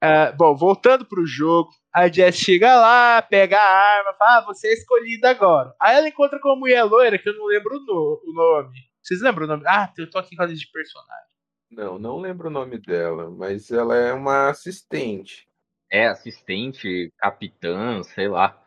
[0.04, 4.68] Uh, bom, voltando pro jogo, a Jess chega lá, pega a arma, fala, ah, você
[4.68, 5.74] é escolhida agora.
[5.82, 8.78] Aí ela encontra com uma mulher loira, que eu não lembro o, o nome.
[9.02, 9.64] Vocês lembram o nome?
[9.66, 11.28] Ah, eu tô aqui com a de personagem.
[11.72, 15.48] Não, não lembro o nome dela, mas ela é uma assistente.
[15.90, 18.62] É, assistente, capitã, sei lá.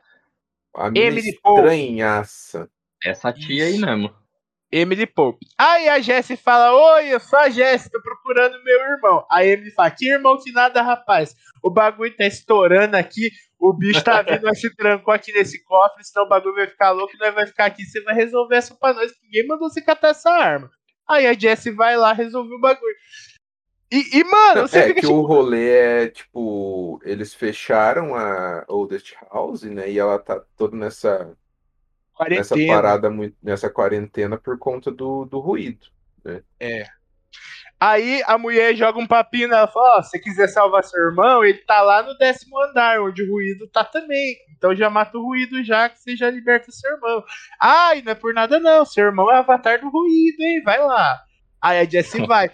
[0.74, 2.66] A minha estranhaça.
[3.04, 4.19] Essa tia aí mesmo.
[4.72, 5.46] Emily Pope.
[5.58, 9.26] Aí a Jessie fala: Oi, eu sou a Jessie, tô procurando meu irmão.
[9.30, 11.34] Aí Emily fala: Que irmão que nada, rapaz.
[11.62, 16.04] O bagulho tá estourando aqui, o bicho tá vindo, nós se trancou aqui nesse cofre,
[16.04, 17.84] senão o bagulho vai ficar louco e nós vai ficar aqui.
[17.84, 19.12] Você vai resolver essa pra nós.
[19.22, 20.70] Ninguém mandou você catar essa arma.
[21.08, 22.96] Aí a Jessie vai lá resolver o bagulho.
[23.92, 25.14] E, e mano, você é fica que tipo.
[25.14, 29.90] o rolê é tipo, eles fecharam a Oldest House, né?
[29.90, 31.36] E ela tá toda nessa
[32.28, 35.86] nessa parada muito nessa quarentena por conta do, do ruído.
[37.78, 41.00] Aí a mulher joga um papinho nela e fala: Ó, se você quiser salvar seu
[41.02, 44.36] irmão, ele tá lá no décimo andar, onde o ruído tá também.
[44.54, 47.24] Então já mata o ruído já, que você já liberta seu irmão.
[47.58, 50.62] Ai, não é por nada não, seu irmão é avatar do ruído, hein?
[50.62, 51.22] Vai lá.
[51.58, 52.50] Aí a Jessie vai.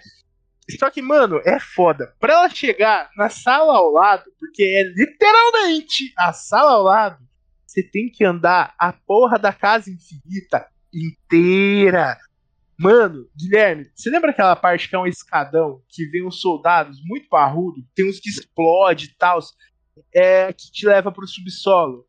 [0.79, 2.13] Só que, mano, é foda.
[2.19, 7.17] Pra ela chegar na sala ao lado, porque é literalmente a sala ao lado,
[7.77, 12.17] você tem que andar a porra da casa infinita inteira.
[12.79, 17.29] Mano, Guilherme, você lembra aquela parte que é um escadão que vem uns soldados muito
[17.29, 19.39] parrudo, tem uns que explode e tal,
[20.13, 22.05] é que te leva pro subsolo,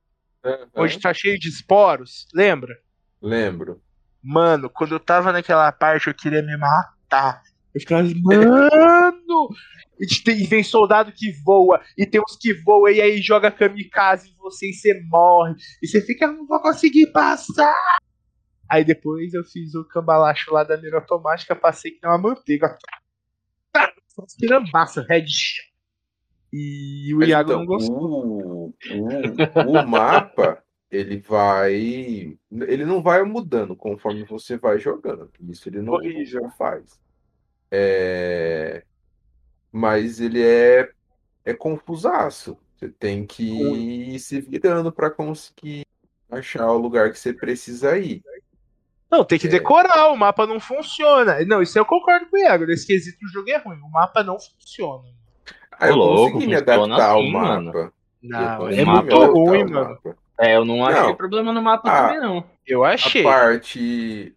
[0.74, 2.74] onde tá cheio de esporos, lembra?
[3.20, 3.82] Lembro.
[4.22, 7.42] Mano, quando eu tava naquela parte eu queria me matar.
[7.74, 8.02] Eu ficava,
[10.00, 13.50] E te- tem- vem soldado que voa, e tem uns que voam, e aí joga
[13.50, 15.54] kamikaze em você e você morre.
[15.82, 17.98] E você fica, não vou conseguir passar!
[18.68, 22.76] Aí depois eu fiz o cambalacho lá da mira automática, passei que nem uma manteiga.
[23.72, 23.92] Tá,
[24.38, 25.68] Tirambaça, headshot.
[26.52, 27.96] E o Mas Iago então, não gostou.
[27.96, 31.74] o, o, o mapa, ele vai.
[32.50, 35.30] Ele não vai mudando conforme você vai jogando.
[35.48, 36.98] Isso ele não, não faz.
[37.70, 38.82] É,
[39.72, 40.88] Mas ele é,
[41.44, 42.56] é confusaço.
[42.76, 43.42] Você tem que
[44.14, 45.84] ir se virando para conseguir
[46.30, 48.22] achar o lugar que você precisa ir.
[49.10, 49.50] Não, tem que É.
[49.50, 51.42] decorar, o mapa não funciona.
[51.46, 52.66] Não, isso eu concordo com o Iago.
[52.66, 53.78] Nesse quesito o jogo é ruim.
[53.80, 55.08] O mapa não funciona.
[55.72, 57.64] Aí eu Ô, louco, consegui me funciona adaptar ao assim, mano.
[57.72, 57.92] mapa.
[58.22, 59.90] Não, Eu é consegui mapa me muito adaptar ruim, ao mano.
[60.04, 60.16] Mapa.
[60.40, 61.14] É, eu não achei Não.
[61.16, 62.44] problema no mapa Ah, também, não.
[62.66, 63.22] Eu A achei.
[63.24, 64.36] parte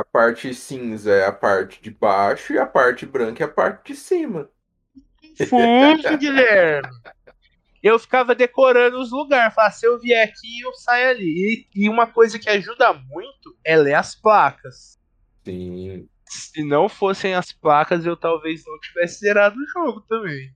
[0.00, 3.92] a parte cinza é a parte de baixo e a parte branca é a parte
[3.92, 4.48] de cima.
[5.38, 6.88] Confuso, Guilherme.
[7.82, 9.54] Eu ficava decorando os lugares.
[9.54, 11.66] Falava, se eu vier aqui, eu saio ali.
[11.74, 14.98] E, e uma coisa que ajuda muito é ler as placas.
[15.44, 16.08] Sim.
[16.24, 20.54] Se não fossem as placas, eu talvez não tivesse zerado o jogo também.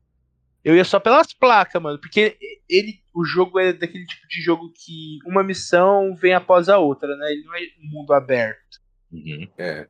[0.62, 1.98] Eu ia só pelas placas, mano.
[1.98, 6.78] Porque ele, o jogo é daquele tipo de jogo que uma missão vem após a
[6.78, 7.32] outra, né?
[7.32, 8.83] Ele não é um mundo aberto.
[9.14, 9.48] Uhum.
[9.56, 9.86] É.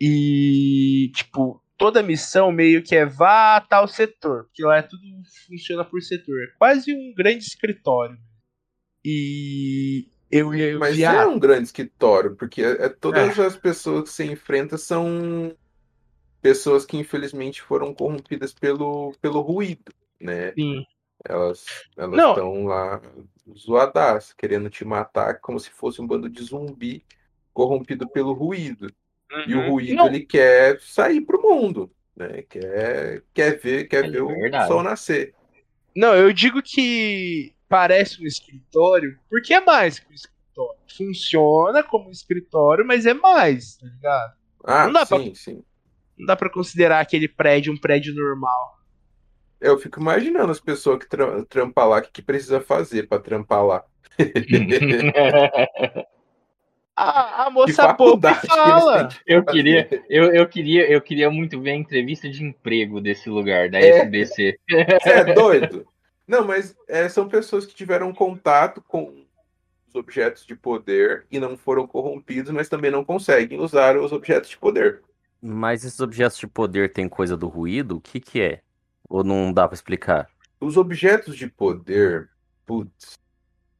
[0.00, 4.44] E, tipo, toda missão meio que é vá a tal setor.
[4.44, 5.02] Porque lá é tudo
[5.46, 6.38] funciona por setor.
[6.42, 8.18] É quase um grande escritório.
[9.04, 13.56] E eu ia Mas via- não é um grande escritório, porque é, é- todas as
[13.56, 15.54] pessoas que você enfrenta são
[16.42, 20.52] pessoas que infelizmente foram corrompidas pelo, pelo ruído, né?
[20.52, 20.84] Sim.
[21.22, 21.64] Elas
[21.98, 23.00] estão lá
[23.54, 27.04] zoadas, querendo te matar como se fosse um bando de zumbi
[27.60, 28.90] corrompido pelo ruído.
[29.46, 29.70] E o Uhum.
[29.70, 32.42] ruído Não, ele quer sair pro mundo, né?
[32.48, 34.68] Quer, quer ver, quer É ver o verdade.
[34.68, 35.34] sol nascer.
[35.94, 40.80] Não, eu digo que parece um escritório, porque é mais que um escritório.
[40.96, 44.32] Funciona como um escritório, mas é mais, tá ligado?
[44.64, 45.62] Ah, Não dá pra- sim, sim.
[46.18, 48.78] Não dá pra considerar aquele prédio um prédio normal.
[49.60, 53.18] Eu fico imaginando as pessoas que tra trampam lá, o que, que precisa fazer pra
[53.20, 53.84] trampar lá.
[57.00, 59.08] A, a moça eles fala.
[59.26, 63.70] Eu queria, eu, eu queria, eu queria muito ver a entrevista de emprego desse lugar,
[63.70, 64.00] da É.
[64.00, 64.58] SBC.
[64.68, 65.86] Você é doido?
[66.28, 69.24] Não, mas é, são pessoas que tiveram contato com
[69.88, 74.50] os objetos de poder e não foram corrompidos, mas também não conseguem usar os objetos
[74.50, 75.02] de poder.
[75.42, 77.96] Mas esses objetos de poder têm coisa do ruído?
[77.96, 78.60] O que que é?
[79.08, 80.28] Ou não dá pra explicar?
[80.60, 82.28] Os objetos de poder,
[82.66, 83.18] putz,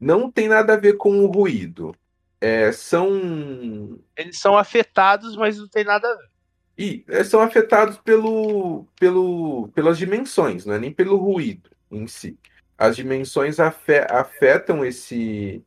[0.01, 1.95] não tem nada a ver com o ruído.
[2.41, 6.31] É, são Eles são afetados, mas não tem nada a ver.
[6.79, 12.39] E é, são afetados pelo, pelo, pelas dimensões, não é nem pelo ruído em si.
[12.79, 15.63] As dimensões afe- afetam esse.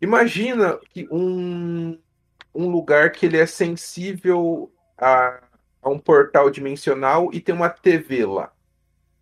[0.00, 1.96] Imagina que um,
[2.52, 5.40] um lugar que ele é sensível a,
[5.80, 8.52] a um portal dimensional e tem uma TV lá.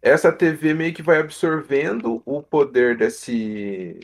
[0.01, 3.99] Essa TV meio que vai absorvendo o poder desse,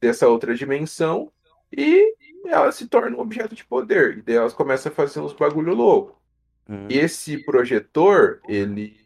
[0.00, 1.30] dessa outra dimensão
[1.76, 4.18] e ela se torna um objeto de poder.
[4.18, 6.20] E daí elas começam a fazer uns bagulho louco.
[6.68, 9.00] Hum, Esse projetor, ele,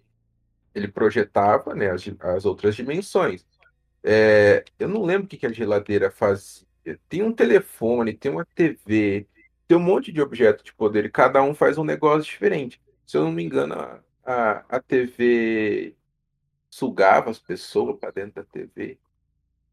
[0.75, 3.47] ele projetava, né, as, as outras dimensões.
[4.05, 6.67] É, eu não lembro o que, que a geladeira fazia.
[7.09, 9.29] tem um telefone, tem uma TV,
[9.69, 12.81] tem um monte de objeto de poder e cada um faz um negócio diferente.
[13.07, 15.97] Se eu não me engano, a, a, a TV
[16.71, 18.99] sugava as pessoas para dentro da TV.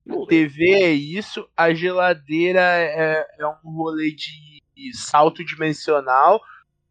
[0.08, 4.62] A TV é isso, a geladeira é, é um rolê de
[4.94, 6.42] salto dimensional,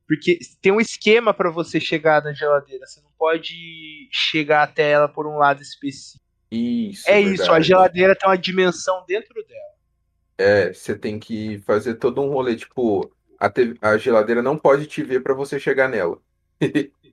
[0.06, 2.86] porque tem um esquema para você chegar na geladeira.
[2.86, 6.24] Você não pode chegar até ela por um lado específico.
[6.50, 7.08] Isso.
[7.08, 7.34] É verdade.
[7.34, 9.74] isso, a geladeira tem uma dimensão dentro dela.
[10.36, 13.76] É, você tem que fazer todo um rolê, tipo, a, te...
[13.80, 16.18] a geladeira não pode te ver para você chegar nela.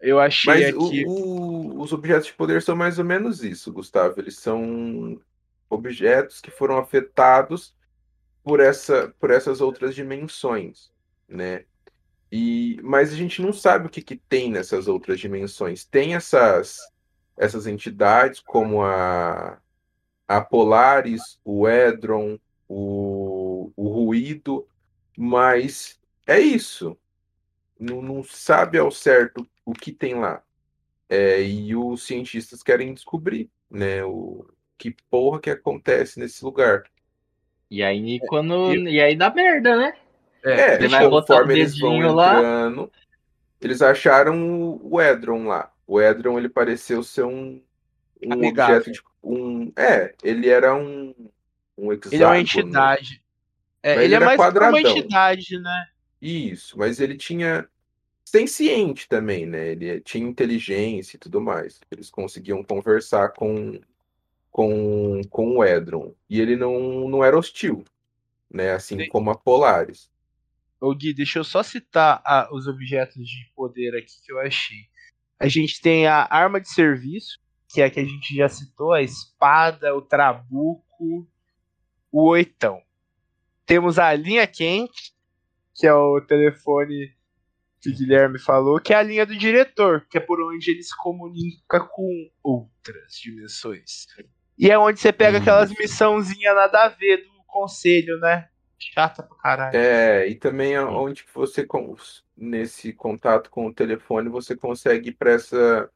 [0.00, 1.04] Eu achei Mas aqui.
[1.06, 4.18] O, o, os objetos de poder são mais ou menos isso, Gustavo.
[4.18, 5.20] Eles são
[5.68, 7.74] objetos que foram afetados
[8.42, 10.90] por, essa, por essas outras dimensões,
[11.28, 11.64] né?
[12.32, 15.84] E, mas a gente não sabe o que, que tem nessas outras dimensões.
[15.84, 16.78] Tem essas,
[17.36, 19.60] essas entidades como a,
[20.26, 22.38] a Polaris, o Edron,
[22.68, 24.66] o, o Ruído,
[25.16, 26.96] mas é isso.
[27.78, 30.42] Não, não sabe ao certo o que tem lá.
[31.08, 34.46] É, e os cientistas querem descobrir, né, o
[34.78, 36.84] que porra que acontece nesse lugar.
[37.70, 39.94] E aí quando e aí dá merda, né?
[40.42, 42.88] É, Você vai conforme eles vão entrando, lá.
[43.60, 45.70] eles acharam o Edron lá.
[45.86, 47.62] O Edron ele pareceu ser um,
[48.24, 51.14] um objeto de um, é, ele era um
[51.76, 52.14] um hexágono.
[52.14, 53.22] Ele é uma entidade.
[53.82, 54.78] É, ele, ele é mais quadradão.
[54.78, 55.86] uma entidade, né?
[56.20, 57.66] Isso, mas ele tinha
[58.30, 59.70] senciente também, né?
[59.72, 61.80] Ele tinha inteligência e tudo mais.
[61.90, 63.80] Eles conseguiam conversar com,
[64.50, 66.14] com, com o Edron.
[66.28, 67.84] E ele não, não era hostil,
[68.50, 68.72] né?
[68.72, 69.08] Assim Sim.
[69.08, 70.08] como a Polaris.
[70.80, 72.22] Ô Gui, deixa eu só citar
[72.52, 74.88] os objetos de poder aqui que eu achei.
[75.38, 78.92] A gente tem a arma de serviço, que é a que a gente já citou,
[78.92, 81.28] a espada, o trabuco,
[82.10, 82.80] o oitão.
[83.66, 85.12] Temos a linha quente,
[85.74, 87.12] que é o telefone
[87.80, 90.82] que o Guilherme falou, que é a linha do diretor, que é por onde ele
[90.82, 94.06] se comunica com outras dimensões.
[94.58, 98.48] E é onde você pega aquelas missãozinhas nada a ver do conselho, né?
[98.78, 99.76] Chata pra caralho.
[99.76, 101.66] É, e também é onde você,
[102.36, 105.90] nesse contato com o telefone, você consegue ir pra essa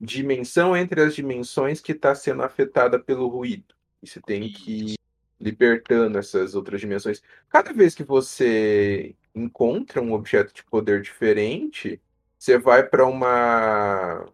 [0.00, 3.74] dimensão entre as dimensões que está sendo afetada pelo ruído.
[4.02, 4.95] E você tem que
[5.40, 7.22] libertando essas outras dimensões.
[7.48, 12.00] Cada vez que você encontra um objeto de poder diferente,
[12.38, 14.26] você vai para uma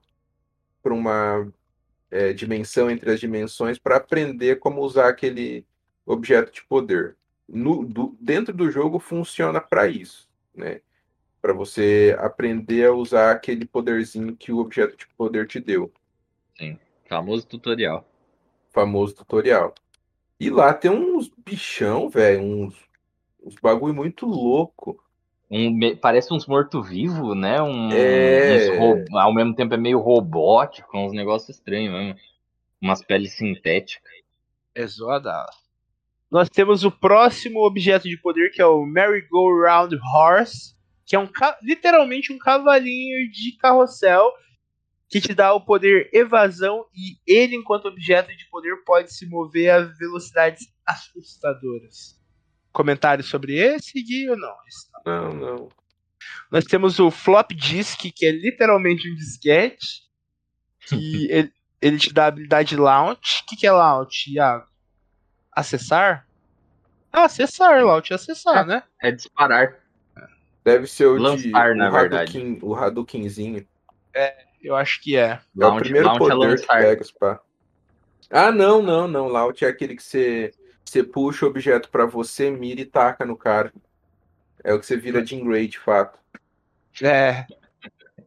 [0.82, 1.52] para uma
[2.10, 5.64] é, dimensão entre as dimensões para aprender como usar aquele
[6.04, 7.16] objeto de poder.
[7.48, 10.80] No, do, dentro do jogo funciona para isso, né?
[11.40, 15.92] Para você aprender a usar aquele poderzinho que o objeto de poder te deu.
[16.56, 16.78] Sim,
[17.08, 18.06] famoso tutorial.
[18.70, 19.74] Famoso tutorial.
[20.42, 22.74] E lá tem uns bichão, velho, uns
[23.44, 25.00] uns bagulho muito louco.
[25.48, 27.62] Um, parece uns morto-vivo, né?
[27.62, 28.76] Um, é...
[28.80, 32.20] Uns, ao mesmo tempo é meio robótico, uns negócios estranhos mesmo.
[32.80, 34.10] Umas peles sintéticas.
[34.74, 35.46] É zoada.
[36.28, 40.74] Nós temos o próximo objeto de poder, que é o Merry-Go-Round Horse,
[41.06, 41.28] que é um
[41.62, 44.28] literalmente um cavalinho de carrossel
[45.12, 49.70] que te dá o poder evasão e ele, enquanto objeto de poder, pode se mover
[49.70, 52.20] a velocidades assustadoras
[52.72, 54.54] comentários sobre esse, Gui, ou não?
[55.04, 55.68] Não, não.
[56.50, 60.02] Nós temos o Flop Disk, que é literalmente um disquete,
[60.86, 63.42] que ele, ele te dá a habilidade launch.
[63.42, 64.66] O que, que é launch, Iago?
[65.52, 66.26] Acessar?
[67.12, 68.82] Ah, acessar, launch é acessar, é, né?
[69.02, 69.78] É disparar.
[70.64, 72.38] Deve ser o Lançar, de, na o verdade.
[72.38, 73.66] Hadouken, o Hadoukenzinho.
[74.14, 75.40] É, eu acho que é.
[75.58, 77.40] É o primeiro é poder é que pega, pá.
[78.30, 79.28] Ah, não, não, não.
[79.28, 80.52] Launch é aquele que você
[80.92, 83.72] você puxa o objeto para você, mira e taca no cara.
[84.62, 86.18] É o que você vira de Grey, de fato.
[87.02, 87.46] É.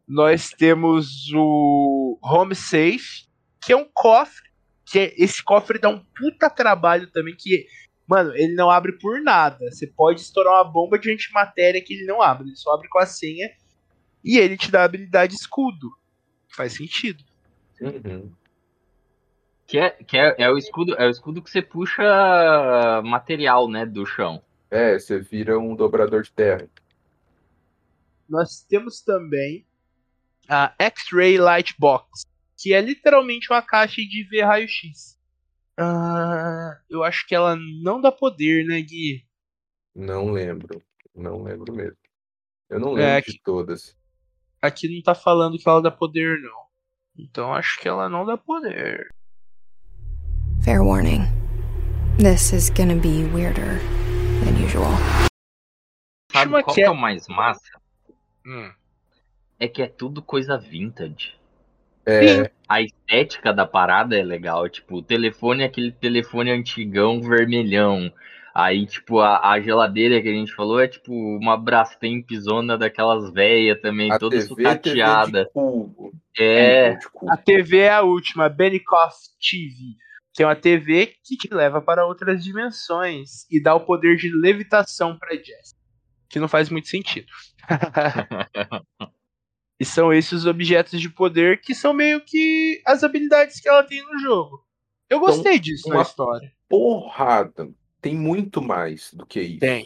[0.06, 3.26] Nós temos o Home Safe,
[3.60, 4.46] que é um cofre.
[4.84, 7.36] Que é, esse cofre dá um puta trabalho também.
[7.38, 7.66] Que,
[8.06, 9.70] mano, ele não abre por nada.
[9.70, 12.48] Você pode estourar uma bomba de antimatéria que ele não abre.
[12.48, 13.48] Ele só abre com a senha.
[14.24, 15.88] E ele te dá a habilidade escudo.
[16.56, 17.22] Faz sentido.
[17.80, 18.32] Uhum.
[19.66, 22.02] Que é, que é, é, o escudo, é o escudo que você puxa
[23.04, 24.42] material, né, do chão.
[24.70, 26.66] É, você vira um dobrador de terra.
[28.26, 29.66] Nós temos também
[30.48, 32.24] a X-Ray Light Box,
[32.56, 35.20] que é literalmente uma caixa de ver raio-x.
[35.78, 39.26] Uh, eu acho que ela não dá poder, né, Gui?
[39.94, 40.82] Não lembro.
[41.14, 41.98] Não lembro mesmo.
[42.70, 43.96] Eu não lembro é, de todas.
[44.66, 46.66] Aqui não tá falando que ela dá poder, não.
[47.18, 49.08] Então acho que ela não dá poder.
[50.64, 51.22] Fair warning
[52.18, 53.78] This is gonna be weirder
[54.44, 54.90] than usual.
[56.32, 57.80] Sabe qual que que é- é o mais massa?
[58.44, 58.72] Hum.
[59.60, 61.34] É que é tudo coisa vintage.
[62.04, 64.68] É, A estética da parada é legal.
[64.68, 68.12] Tipo, o telefone é aquele telefone antigão, vermelhão.
[68.58, 73.30] Aí, tipo, a, a geladeira que a gente falou é tipo uma Brastemp zona daquelas
[73.30, 75.44] velhas também, a toda TV, TV sucateada.
[75.44, 76.12] de cubo.
[76.38, 77.30] É, de cubo.
[77.30, 79.98] A TV é a última, Benikoff TV.
[80.32, 84.34] Que é uma TV que te leva para outras dimensões e dá o poder de
[84.34, 85.76] levitação pra Jess.
[86.26, 87.26] Que não faz muito sentido.
[89.78, 93.82] e são esses os objetos de poder que são meio que as habilidades que ela
[93.82, 94.64] tem no jogo.
[95.10, 96.50] Eu gostei disso na história.
[96.70, 97.68] Porrada.
[98.06, 99.58] Tem muito mais do que isso.
[99.58, 99.84] Tem.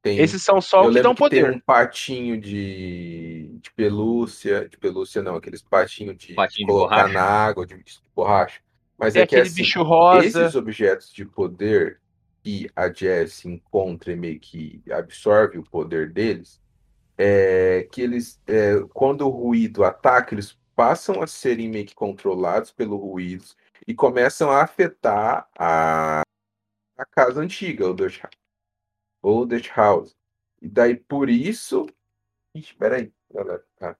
[0.00, 0.18] Tem.
[0.18, 1.54] Esses são só Eu o que dão que tem poder.
[1.54, 7.12] um patinho de, de pelúcia, de pelúcia não, aqueles patinhos de Patinho de colocar borracha.
[7.12, 8.60] na água, de, de borracha.
[8.96, 10.24] Mas Tem é que aquele assim, bicho rosa.
[10.26, 12.00] esses objetos de poder
[12.42, 16.58] que a Jess encontra e meio que absorve o poder deles,
[17.18, 22.70] é que eles, é, quando o ruído ataca, eles passam a serem meio que controlados
[22.70, 23.44] pelo ruído
[23.86, 26.22] e começam a afetar a,
[26.98, 28.20] a casa antiga, o Dutch,
[29.22, 30.16] ou Dutch House.
[30.60, 31.86] E daí por isso.
[32.54, 33.64] Ixi, peraí, galera.
[33.80, 33.96] Ah.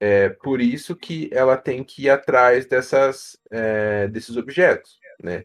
[0.00, 5.44] É por isso que ela tem que ir atrás dessas, é, desses objetos, né?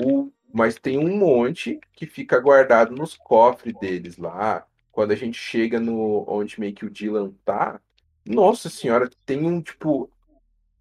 [0.00, 4.66] O, mas tem um monte que fica guardado nos cofres deles lá.
[4.90, 7.80] Quando a gente chega no onde meio que o Dylan tá,
[8.24, 10.10] nossa senhora, tem um tipo.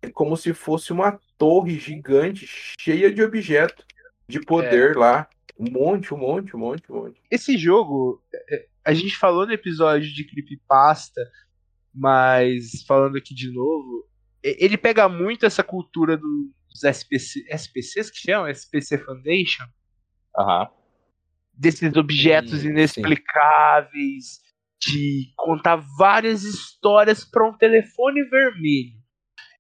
[0.01, 2.45] É como se fosse uma torre gigante
[2.79, 3.85] cheia de objetos
[4.31, 5.27] de poder lá.
[5.59, 7.21] Um monte, um monte, um monte, um monte.
[7.29, 11.21] esse jogo, é, a gente falou no episódio de Creepypasta,
[11.93, 14.07] mas falando aqui de novo,
[14.41, 18.49] ele pega muito essa cultura dos SPC, SPCs que chamam?
[18.49, 19.65] SPC Foundation?
[20.37, 20.69] aham.
[21.53, 22.67] Desses objetos Sim, sim.
[22.69, 24.41] inexplicáveis,
[24.81, 28.99] de contar várias histórias para um telefone vermelho.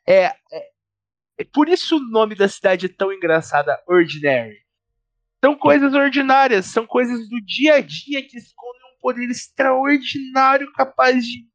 [0.07, 0.70] É, é, é
[1.45, 4.59] por isso o nome da cidade é tão engraçada, Ordinary.
[5.43, 11.25] São coisas ordinárias, são coisas do dia a dia que escondem um poder extraordinário capaz
[11.25, 11.47] de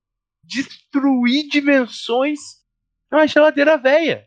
[0.42, 2.38] destruir dimensões
[3.10, 4.26] numa geladeira velha.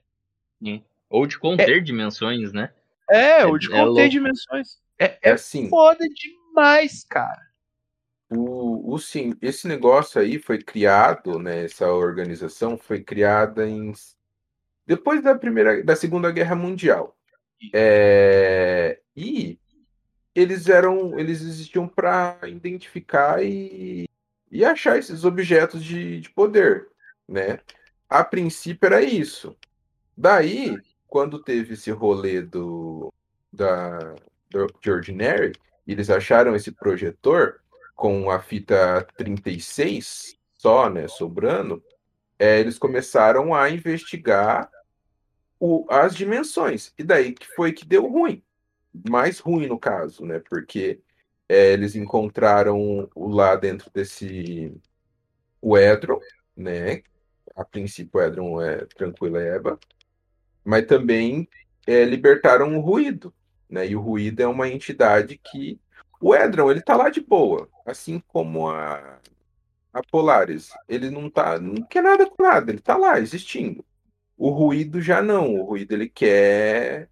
[1.10, 2.72] Ou de conter dimensões, né?
[3.10, 4.10] É, É- ou de é conter louco.
[4.10, 4.78] dimensões.
[4.98, 7.42] É, É é assim, foda demais, cara.
[8.30, 11.66] o, o sim, esse negócio aí foi criado, né?
[11.66, 13.92] Essa organização foi criada em
[14.90, 17.16] depois da primeira, da Segunda Guerra Mundial.
[17.72, 19.60] É, e
[20.34, 24.10] eles eram, eles existiam para identificar e,
[24.52, 26.88] e achar esses objetos de, de poder,
[27.28, 27.60] né?
[28.10, 29.56] A princípio era isso.
[30.18, 30.76] Daí,
[31.06, 33.14] quando teve esse rolê do,
[33.54, 34.16] da,
[34.50, 35.52] do de Ordinary,
[35.86, 37.62] eles acharam esse projetor
[37.96, 41.84] com a fita 36 só, né, sobrando,
[42.40, 44.68] é, eles começaram a investigar
[45.60, 46.94] o- as dimensões.
[46.98, 48.44] E daí que foi que deu ruim.
[49.10, 50.40] Mais ruim no caso, né?
[50.40, 51.02] Porque
[51.50, 54.74] é, eles encontraram o- lá dentro desse
[55.62, 56.20] o Edron,
[56.56, 57.04] né?
[57.56, 59.80] A princípio o Edron é tranquila Eba,
[60.64, 61.48] mas também
[61.88, 63.34] é, libertaram o ruído,
[63.70, 63.88] né?
[63.88, 65.80] E o ruído é uma entidade que
[66.22, 69.20] o Edron ele tá lá de boa, assim como a
[69.94, 73.86] a Polaris, ele não tá, não quer nada com nada, ele tá lá existindo.
[74.40, 77.10] O ruído já não, o ruído ele quer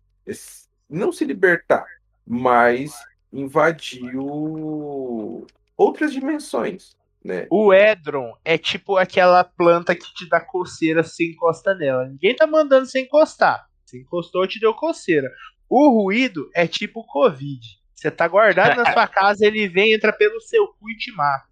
[0.89, 1.85] não se libertar,
[2.25, 2.93] mas
[3.33, 7.45] invadiu outras dimensões, né?
[7.51, 12.07] O Edron é tipo aquela planta que te dá coceira se você encosta nela.
[12.07, 13.67] Ninguém tá mandando você encostar.
[13.85, 15.29] Se encostou, te deu coceira.
[15.69, 17.59] O ruído é tipo Covid.
[17.93, 21.45] Você tá guardado na sua casa, ele vem, entra pelo seu cu e te mata.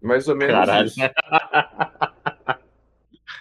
[0.00, 0.86] Mais ou menos Caralho.
[0.86, 1.00] isso.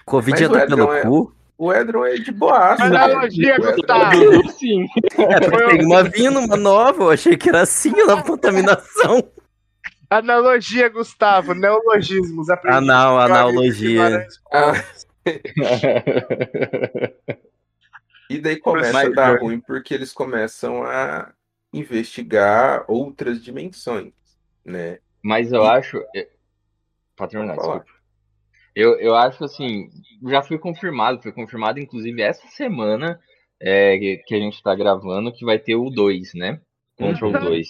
[0.04, 1.36] Covid Mas entra pelo é- cu?
[1.58, 2.82] O Edron é de boaço.
[2.82, 2.88] Né?
[2.98, 4.50] analogia, O Edron- Gustavo.
[4.52, 4.86] Sim.
[5.18, 7.04] É, tem uma vindo, uma nova.
[7.04, 9.32] Eu achei que era assim na contaminação.
[10.10, 11.54] Analogia, Gustavo.
[11.54, 12.50] Neologismos.
[12.50, 14.28] aprendi Anal, amigo analogia.
[14.54, 14.74] Ah,
[18.30, 21.32] E daí começa Mas- a dar ruim porque eles começam a
[21.72, 24.14] investigar outras dimensões,
[24.64, 25.00] né?
[25.24, 26.02] Mas eu acho.
[26.16, 26.28] é,
[27.16, 27.80] Pra terminar, Pode falar.
[27.80, 27.95] desculpa.
[28.76, 29.88] Eu, eu acho assim,
[30.30, 33.20] já foi confirmado, foi confirmado inclusive essa semana
[33.62, 33.98] é,
[34.28, 36.60] que- a gente tá gravando que vai ter o 2, né?
[36.98, 37.40] Control Uhum.
[37.40, 37.68] 2.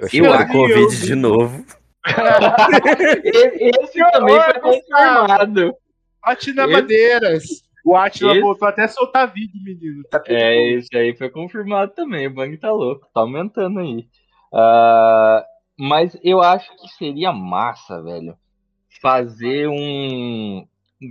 [0.00, 1.64] Eu achei Eu que era acho- Covid de novo.
[3.24, 5.74] Esse também foi confirmado.
[6.24, 7.44] Bate na Esse- madeiras.
[7.84, 10.02] O Atila Esse- voltou até a soltar vídeo, menino.
[10.08, 12.28] Tá É, esse aí foi confirmado também.
[12.28, 14.06] O Bang tá louco, tá aumentando aí.
[14.54, 15.44] Ah,
[15.78, 18.36] mas eu acho que seria massa, velho,
[19.02, 20.64] fazer um.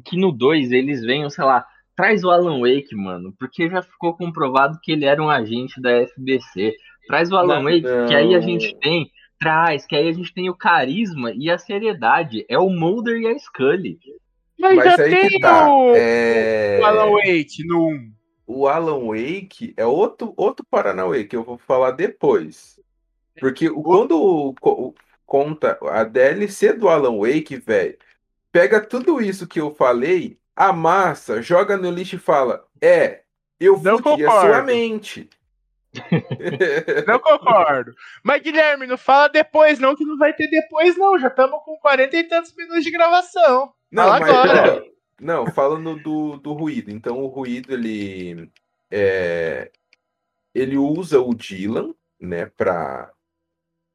[0.06, 1.66] Que no 2 eles venham, sei lá,
[1.96, 5.92] traz o Alan Wake, mano, porque já ficou comprovado que ele era um agente da
[6.08, 6.74] FBC.
[7.08, 8.42] Traz o Alan Não, Wake, que aí a não.
[8.42, 9.12] gente tem.
[9.40, 12.46] Traz, que aí a gente tem o carisma e a seriedade.
[12.48, 14.00] É o Mulder e a Scully.
[14.58, 15.68] Mas, Mas já aí tem que tá.
[15.68, 16.80] o, É...
[16.80, 18.12] o Alan Wake no 1.
[18.46, 22.80] O Alan Wake é outro, outro Paranauê que eu vou falar depois.
[23.40, 24.54] Porque o- quando
[25.32, 27.98] conta a DLC do Alan Wake, velho,
[28.52, 33.22] pega tudo isso que eu falei, amassa, joga no lixo e fala: É,
[33.58, 34.54] eu Não fudi a concordo.
[34.54, 35.30] sua mente.
[37.08, 37.94] Não concordo.
[38.22, 41.18] Mas, Guilherme, não fala depois, não, que não vai ter depois, não.
[41.18, 43.74] Já estamos com 40 e tantos minutos de gravação.
[43.90, 44.84] Não, Fala mas agora.
[44.86, 46.92] ó, não, falando do, do ruído.
[46.92, 48.50] Então o ruído ele
[48.90, 49.72] é,
[50.54, 53.12] ele usa o Dylan, né, para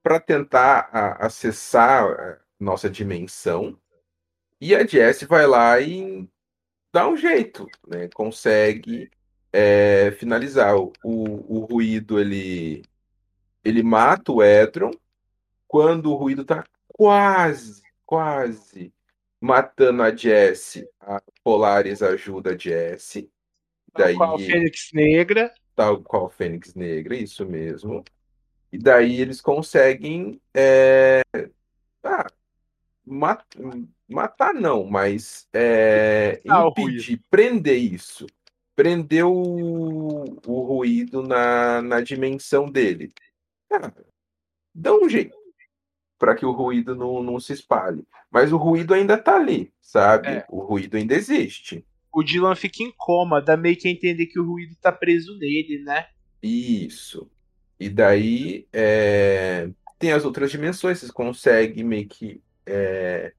[0.06, 3.76] para tentar a- acessar a nossa dimensão.
[4.60, 6.28] E a Jess vai lá e
[6.92, 8.08] dá um jeito, né?
[8.14, 9.10] Consegue
[9.52, 10.76] é, finalizar.
[10.76, 12.84] O, o, o ruído ele
[13.64, 14.92] ele mata o Edron
[15.66, 18.94] quando o ruído tá quase, quase
[19.40, 23.28] matando a Jessie, a Polaris ajuda a Jessie.
[23.92, 25.52] Tal qual Fênix Negra.
[25.74, 28.04] tal qual Fênix Negra, isso mesmo.
[28.72, 31.22] E daí eles conseguem é,
[32.04, 32.26] ah,
[33.04, 33.56] mat-
[34.08, 38.26] matar não, mas é, impedir, prender isso.
[38.74, 43.12] Prender o, o ruído na, na dimensão dele.
[43.70, 43.94] Cara,
[44.74, 45.34] dá um jeito
[46.18, 48.04] para que o ruído não, não se espalhe.
[48.30, 50.28] Mas o ruído ainda tá ali, sabe?
[50.28, 50.46] É.
[50.50, 51.86] O ruído ainda existe.
[52.12, 55.38] O Dylan fica em coma, dá meio que a entender que o ruído tá preso
[55.38, 56.06] nele, né?
[56.42, 57.30] Isso.
[57.78, 59.68] E daí é,
[59.98, 63.32] tem as outras dimensões, vocês conseguem meio que é,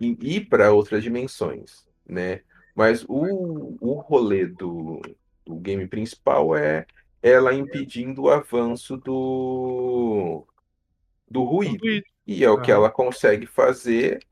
[0.00, 2.40] ir para outras dimensões, né?
[2.74, 5.00] Mas o, o rolê do,
[5.44, 6.86] do game principal é
[7.22, 10.46] ela impedindo o avanço do,
[11.30, 11.84] do ruído.
[12.26, 14.24] E é o que ela consegue fazer,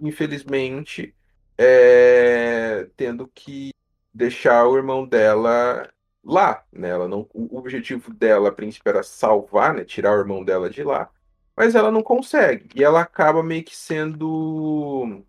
[0.00, 1.14] infelizmente,
[1.56, 3.70] é, tendo que
[4.12, 5.88] deixar o irmão dela
[6.24, 6.90] lá, né?
[6.90, 9.84] Ela não, o objetivo dela, a princípio, era salvar, né?
[9.84, 11.10] Tirar o irmão dela de lá,
[11.56, 12.68] mas ela não consegue.
[12.74, 15.24] E ela acaba meio que sendo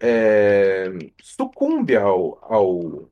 [0.00, 0.90] é,
[1.22, 3.08] sucumbe ao, ao,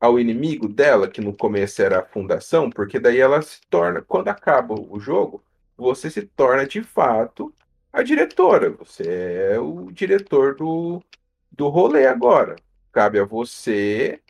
[0.00, 4.28] ao inimigo dela, que no começo era a fundação, porque daí ela se torna, quando
[4.28, 5.42] acaba o jogo,
[5.76, 7.54] você se torna de fato
[7.92, 8.70] a diretora.
[8.72, 9.04] Você
[9.52, 11.02] é o diretor do,
[11.50, 12.56] do rolê agora.
[12.92, 14.21] Cabe a você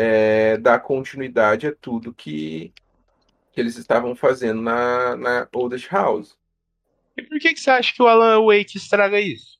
[0.00, 2.72] é, dar continuidade a tudo que,
[3.50, 6.38] que eles estavam fazendo na, na Oldest House.
[7.16, 9.58] E por que, que você acha que o Alan Wake estraga isso?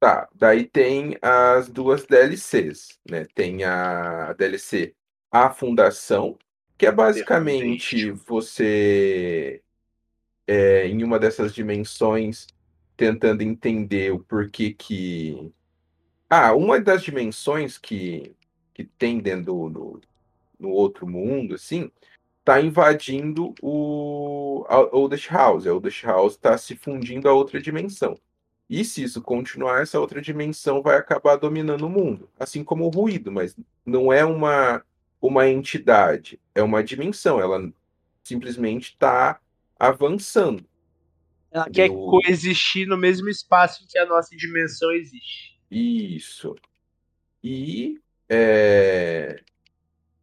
[0.00, 3.26] Tá, daí tem as duas DLCs, né?
[3.34, 4.94] Tem a DLC
[5.30, 6.38] A Fundação,
[6.78, 9.60] que é basicamente você
[10.46, 12.46] é, em uma dessas dimensões
[12.96, 15.52] tentando entender o porquê que.
[16.30, 18.34] Ah, uma das dimensões que,
[18.78, 20.00] que tem dentro do, do-
[20.60, 21.90] no outro mundo, assim,
[22.44, 25.66] tá invadindo o Oldest House.
[25.66, 28.16] A Oldest House está se fundindo a outra dimensão.
[28.70, 32.88] E se isso continuar, essa outra dimensão vai acabar dominando o mundo, assim como o
[32.90, 34.84] ruído, mas não é uma,
[35.20, 37.72] uma entidade, é uma dimensão, ela
[38.22, 39.40] simplesmente está
[39.78, 40.64] avançando.
[41.50, 45.58] Ela quer Eu- coexistir no mesmo espaço em que a nossa dimensão existe.
[45.70, 46.54] Isso.
[47.42, 47.98] E
[48.28, 49.40] é,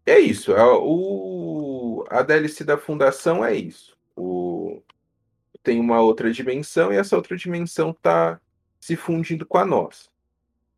[0.05, 0.53] é isso.
[0.53, 3.97] A, o, a DLC da Fundação é isso.
[4.15, 4.81] O,
[5.63, 8.39] tem uma outra dimensão e essa outra dimensão está
[8.79, 10.09] se fundindo com a nossa.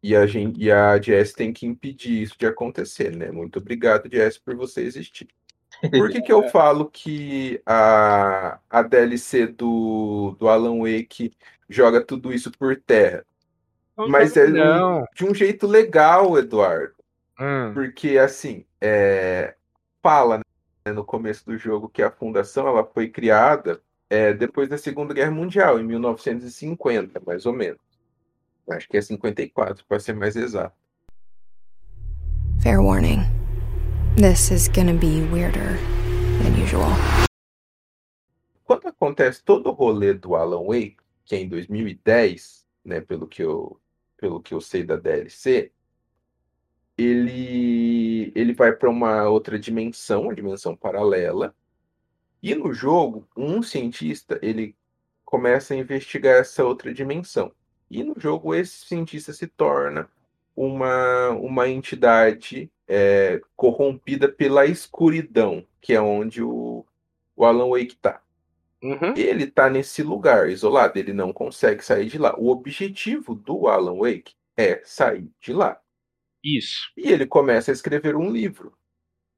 [0.02, 3.32] E a, gente, e a Jess tem que impedir isso de acontecer, né?
[3.32, 5.28] Muito obrigado, Jess, por você existir.
[5.92, 11.34] Por que, que eu falo que a, a DLC do, do Alan Wake
[11.68, 13.26] joga tudo isso por terra?
[14.08, 15.06] Mas é Não.
[15.16, 16.94] de um jeito legal, Eduardo.
[17.40, 17.74] Hum.
[17.74, 19.56] Porque, assim, é,
[20.02, 20.40] fala
[20.86, 25.14] né, no começo do jogo que a fundação ela foi criada é, depois da Segunda
[25.14, 27.80] Guerra Mundial, em 1950, mais ou menos.
[28.70, 30.76] Acho que é 54, para ser mais exato.
[32.62, 33.20] Fair warning.
[34.18, 35.78] This is gonna be weirder
[36.42, 36.90] than usual.
[38.66, 43.44] Quando acontece todo o rolê do Alan Wake, que é em 2010, né, pelo que
[43.44, 43.80] eu,
[44.18, 45.72] pelo que eu sei da DLC,
[46.98, 51.56] ele ele vai para uma outra dimensão, uma dimensão paralela.
[52.42, 54.76] E no jogo, um cientista, ele
[55.26, 57.52] começa a investigar essa outra dimensão.
[57.90, 60.10] E no jogo, esse cientista se torna
[60.56, 66.86] uma, uma entidade é, corrompida pela escuridão, que é onde o,
[67.36, 68.22] o Alan Wake está.
[68.82, 69.14] Uhum.
[69.16, 72.36] Ele está nesse lugar isolado, ele não consegue sair de lá.
[72.38, 75.80] O objetivo do Alan Wake é sair de lá.
[76.56, 76.92] Isso.
[76.96, 78.74] E ele começa a escrever um livro,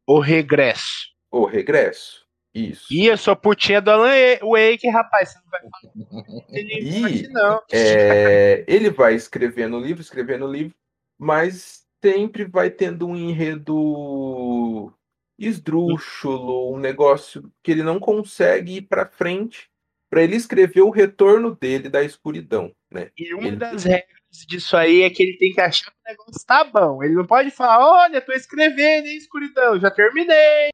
[0.07, 1.07] O regresso.
[1.31, 2.27] O Regresso.
[2.53, 2.87] Isso.
[2.91, 4.09] E eu sou putinha do Alan
[4.41, 5.29] Wake, rapaz.
[5.31, 7.61] Você não vai falar E- aqui, não.
[7.71, 10.75] É, ele vai escrevendo livro, escrevendo livro,
[11.19, 14.91] mas sempre vai tendo um enredo
[15.37, 19.69] esdrúxulo, um negócio que ele não consegue ir para frente
[20.09, 23.11] para ele escrever o retorno dele da escuridão, né?
[23.15, 26.09] E uma Ele- das regras disso aí é que ele tem que achar que o
[26.09, 27.03] negócio tá bom.
[27.03, 30.69] Ele não pode falar, olha, tô escrevendo, hein, escuridão, já terminei.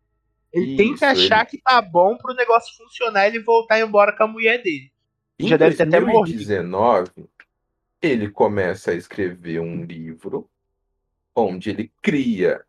[0.51, 3.79] Ele tem que Isso, achar ele- que tá bom pro negócio funcionar e ele voltar
[3.79, 4.91] embora com a mulher dele.
[5.37, 6.37] Em Já deve ter até morrido.
[6.37, 7.11] 2019,
[8.01, 10.49] ele começa a escrever um livro
[11.35, 12.63] onde ele cria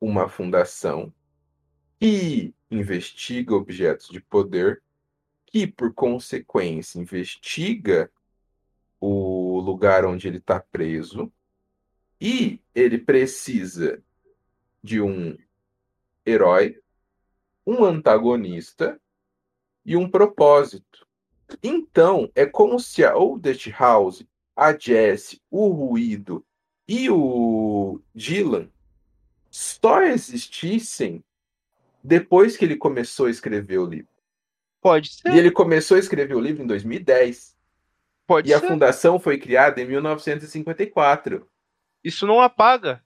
[0.00, 1.12] uma fundação
[2.00, 4.80] e investiga objetos de poder,
[5.46, 8.10] que por consequência investiga
[9.00, 9.31] o
[9.62, 11.32] lugar onde ele está preso,
[12.20, 14.02] e ele precisa
[14.82, 15.36] de um
[16.24, 16.80] herói,
[17.66, 19.00] um antagonista
[19.84, 21.06] e um propósito.
[21.62, 26.44] Então, é como se a Oldest House, a Jess, o Ruído
[26.86, 28.68] e o Dylan
[29.50, 31.22] só existissem
[32.02, 34.08] depois que ele começou a escrever o livro.
[34.80, 37.51] Pode ser, E ele começou a escrever o livro em 2010.
[38.26, 38.68] Pode E a ser.
[38.68, 41.46] fundação foi criada em 1954.
[42.02, 43.02] Isso não apaga.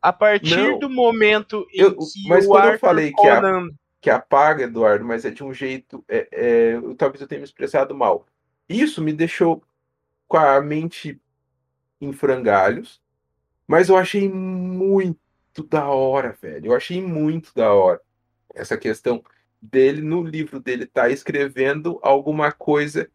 [0.00, 0.78] A partir Não.
[0.78, 4.10] do momento em Eu- que mas o quando eu Arthur falei que a- Conan Que
[4.10, 6.04] apaga, Eduardo, mas é de um jeito.
[6.06, 8.26] É, é, eu- talvez eu tenha me expressado mal.
[8.68, 9.62] Isso me deixou
[10.28, 11.18] com a mente
[12.02, 13.00] em frangalhos,
[13.66, 16.66] mas eu achei muito da hora, velho.
[16.66, 17.98] Eu achei muito da hora
[18.54, 19.24] essa questão
[19.60, 23.10] dele no livro dele tá escrevendo alguma coisa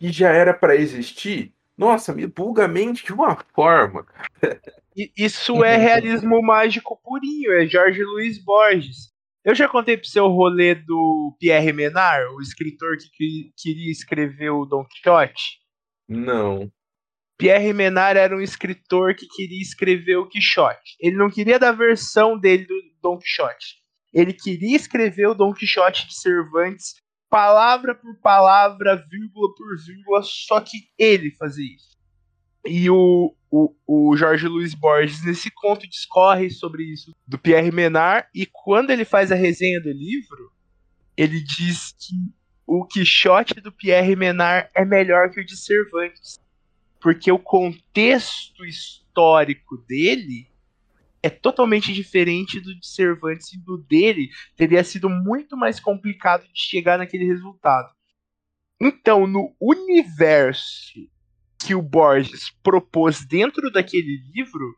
[0.00, 1.52] que já era para existir.
[1.76, 4.06] Nossa, me buga a mente de uma forma.
[5.16, 9.10] Isso é realismo mágico purinho, é Jorge Luiz Borges.
[9.44, 14.50] Eu já contei pro seu rolê do Pierre Menard, o escritor que, que queria escrever
[14.50, 15.60] o Don Quixote.
[16.08, 16.70] Não.
[17.38, 20.96] Pierre Menard era um escritor que queria escrever o Quixote.
[21.00, 23.76] Ele não queria da versão dele do Don Quixote.
[24.12, 26.94] Ele queria escrever o Don Quixote de Cervantes,
[27.30, 31.96] palavra por palavra, vírgula por vírgula, só que ele fazia isso.
[32.66, 38.28] E o, o, o Jorge Luiz Borges, nesse conto, discorre sobre isso do Pierre Menard,
[38.34, 40.52] e quando ele faz a resenha do livro,
[41.16, 42.14] ele diz que
[42.66, 46.38] o Quixote do Pierre Menard é melhor que o de Cervantes
[47.00, 50.49] porque o contexto histórico dele
[51.22, 56.60] é totalmente diferente do de Cervantes e do dele teria sido muito mais complicado de
[56.60, 57.90] chegar naquele resultado.
[58.80, 60.98] Então, no universo
[61.58, 64.74] que o Borges propôs dentro daquele livro,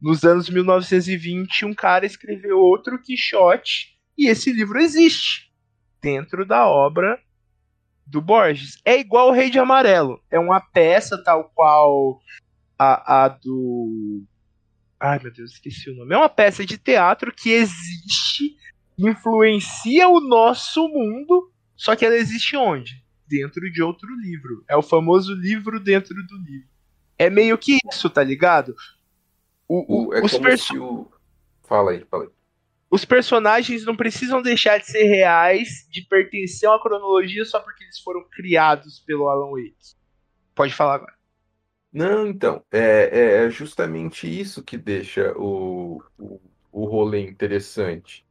[0.00, 5.52] nos anos 1920, um cara escreveu outro Quixote e esse livro existe
[6.02, 7.18] dentro da obra
[8.06, 8.80] do Borges.
[8.84, 10.20] É igual o Rei de Amarelo.
[10.30, 12.20] É uma peça tal qual
[12.78, 14.24] a, a do.
[15.00, 16.14] Ai meu Deus, esqueci o nome.
[16.14, 18.56] É uma peça de teatro que existe,
[18.96, 23.02] influencia o nosso mundo, só que ela existe onde?
[23.26, 24.64] Dentro de outro livro.
[24.68, 26.68] É o famoso livro dentro do livro.
[27.18, 28.74] É meio que isso, tá ligado?
[29.68, 31.10] O- o- é os, perso- se o.
[31.66, 32.30] Fala aí, fala aí.
[32.90, 37.82] os personagens não precisam deixar de ser reais, de pertencer a uma cronologia só porque
[37.84, 39.74] eles foram criados pelo Alan Wake.
[40.54, 41.13] Pode falar agora.
[41.94, 46.40] Não, então, é, é justamente isso que deixa o, o,
[46.72, 48.26] o rolê interessante.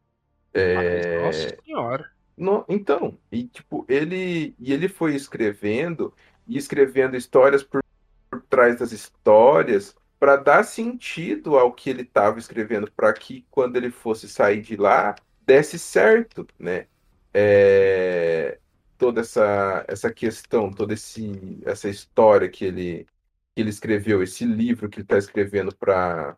[0.54, 2.14] É, Nossa senhora.
[2.38, 6.14] no- então, e tipo, ele, e ele foi escrevendo
[6.48, 7.84] e escrevendo histórias por,
[8.30, 13.78] por trás das histórias para dar sentido ao que ele estava escrevendo, para que quando
[13.78, 16.88] ele fosse sair de lá, desse certo, né?
[17.34, 18.60] É,
[18.98, 23.08] toda essa, essa questão, toda esse, essa história que ele,
[23.56, 26.36] que ele escreveu, esse livro que ele está escrevendo para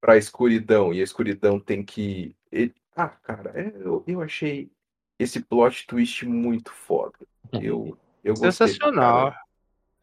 [0.00, 2.36] para a escuridão, e a escuridão tem que.
[2.52, 4.70] ele- Ah, cara, é, eu, eu achei
[5.18, 7.16] esse plot twist muito foda.
[7.52, 9.30] Eu, eu gostei Sensacional.
[9.30, 9.36] caramba.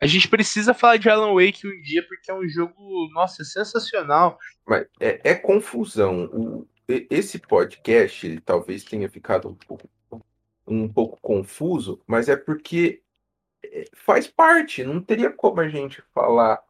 [0.01, 4.38] A gente precisa falar de Alan Wake um dia, porque é um jogo, nossa, sensacional.
[4.68, 6.26] Mas é, é confusão.
[6.26, 9.88] O, esse podcast ele talvez tenha ficado um pouco,
[10.68, 13.02] um pouco confuso, mas é porque é,
[14.05, 14.84] faz parte.
[14.84, 16.64] Não teria como a gente falar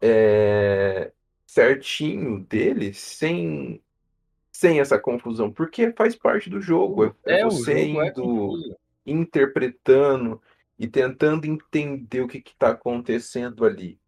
[0.00, 1.12] é,
[1.46, 3.82] certinho dele sem,
[4.50, 7.06] sem essa confusão, porque faz parte do jogo.
[7.24, 8.76] É, é, é você indo
[9.06, 10.40] interpretando
[10.78, 13.98] e tentando entender o que está acontecendo ali.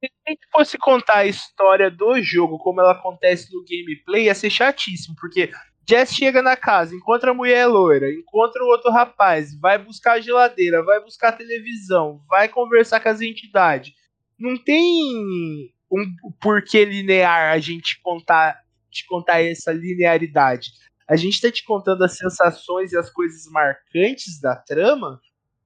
[0.00, 4.34] Se a gente fosse contar a história do jogo, como ela acontece no gameplay, ia
[4.34, 5.50] ser chatíssimo, porque
[5.88, 10.20] Jess chega na casa, encontra a mulher loira, encontra o outro rapaz, vai buscar a
[10.20, 13.92] geladeira, vai buscar a televisão, vai conversar com as entidades.
[14.38, 16.04] Não tem um
[16.40, 18.60] porquê linear a gente contar,
[18.90, 20.70] te contar essa linearidade.
[21.08, 25.20] A gente está te contando as sensações e as coisas marcantes da trama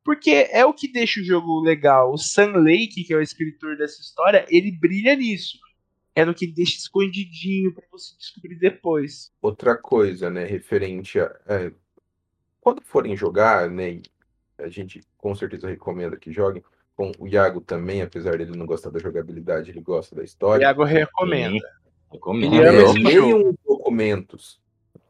[0.07, 2.13] porque é o que deixa o jogo legal.
[2.13, 5.59] O Sam Lake, que é o escritor dessa história, ele brilha nisso.
[6.17, 9.31] É no que ele deixa escondidinho para você descobrir depois.
[9.43, 11.39] Outra coisa, né, referente a.
[11.47, 11.71] É,
[12.59, 14.01] quando forem jogar, né,
[14.59, 16.65] a gente com certeza recomenda que joguem.
[16.97, 20.67] Com o Iago também, apesar dele não gostar da jogabilidade, ele gosta da história.
[20.67, 21.69] O Iago recomenda.
[22.11, 22.93] Recomenda.
[22.95, 24.59] Leiam os documentos.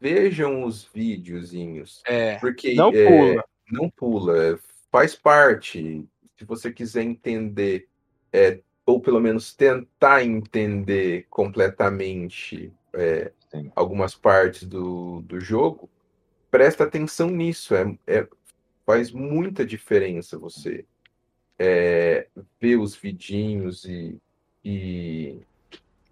[0.01, 2.01] Vejam os videozinhos.
[2.05, 3.45] É, porque não é, pula.
[3.71, 4.37] Não pula.
[4.37, 4.59] É,
[4.91, 6.05] faz parte.
[6.37, 7.87] Se você quiser entender,
[8.33, 13.33] é, ou pelo menos tentar entender completamente é,
[13.75, 15.89] algumas partes do, do jogo,
[16.49, 17.75] presta atenção nisso.
[17.75, 18.27] É, é
[18.85, 20.85] faz muita diferença você
[21.59, 22.27] é,
[22.61, 24.17] ver os vidinhos e,
[24.63, 25.41] e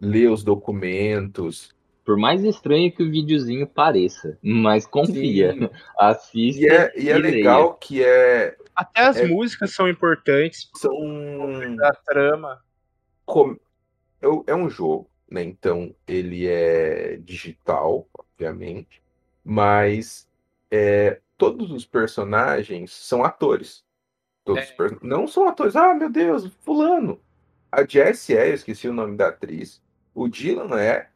[0.02, 1.74] ler os documentos.
[2.04, 5.70] Por mais estranho que o videozinho pareça, mas confia, Sim.
[5.98, 6.62] assista.
[6.62, 10.70] E é, e é legal que é até as é, músicas são importantes.
[10.76, 11.76] São.
[11.78, 12.65] Da trama.
[13.26, 13.58] Com...
[14.48, 15.44] É um jogo, né?
[15.44, 19.02] Então ele é digital, obviamente.
[19.44, 20.28] Mas
[20.72, 23.84] é, todos os personagens são atores.
[24.44, 24.72] Todos é.
[24.74, 24.98] person...
[25.02, 25.76] Não são atores.
[25.76, 27.20] Ah, meu Deus, fulano.
[27.72, 29.82] A Jessie é, eu esqueci o nome da atriz.
[30.14, 31.10] O Dylan é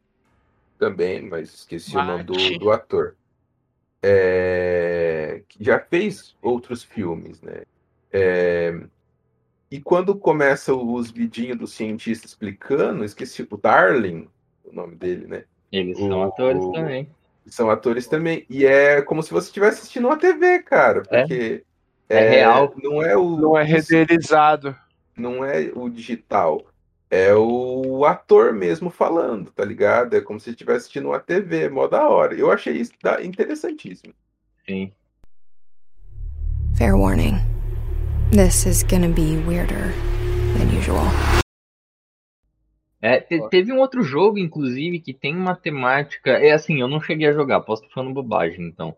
[0.78, 2.06] também, mas esqueci Mate.
[2.06, 3.16] o nome do, do ator
[4.02, 7.64] é, já fez outros filmes, né?
[8.12, 8.82] É,
[9.72, 14.28] e quando começa os vidinhos do cientista explicando, esqueci o Darling,
[14.64, 15.44] o nome dele, né?
[15.72, 17.10] Eles o, são atores o, também.
[17.46, 18.46] São atores também.
[18.50, 21.04] E é como se você estivesse assistindo uma TV, cara.
[21.10, 21.22] É?
[21.22, 21.64] Porque
[22.08, 22.74] é, é real.
[22.82, 23.38] Não é o.
[23.38, 24.76] Não é renderizado.
[25.16, 26.64] Não é o digital
[27.10, 30.16] é o ator mesmo falando, tá ligado?
[30.16, 32.36] É como se estivesse assistindo uma TV, mó da hora.
[32.36, 32.94] Eu achei isso
[33.24, 34.14] interessantíssimo.
[34.66, 34.92] Sim.
[36.78, 37.49] Fair warning.
[38.32, 39.92] This is gonna be weirder
[40.54, 41.04] than usual.
[43.02, 46.30] É, te, teve um outro jogo, inclusive, que tem uma temática.
[46.30, 48.90] É assim, eu não cheguei a jogar, posso estar falando bobagem, então.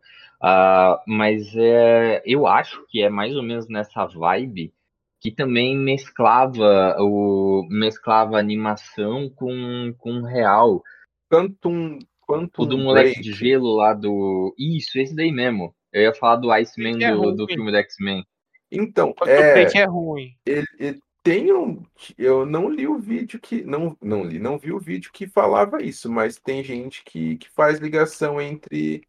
[0.43, 4.73] Uh, mas é, eu acho que é mais ou menos nessa vibe
[5.21, 10.83] que também mesclava o mesclava animação com, com real.
[11.31, 13.21] Quantum, Quantum o do moleque Break.
[13.21, 14.53] de gelo lá do.
[14.59, 15.73] Isso, esse daí mesmo.
[15.93, 18.25] Eu ia falar do Iceman é do, do filme do X-Men.
[18.71, 20.35] Então, Quantum é, Break é ruim.
[20.45, 21.83] Ele, ele, tem um.
[22.17, 23.63] Eu não li o vídeo que.
[23.63, 27.49] Não, não li, não vi o vídeo que falava isso, mas tem gente que, que
[27.49, 29.03] faz ligação entre.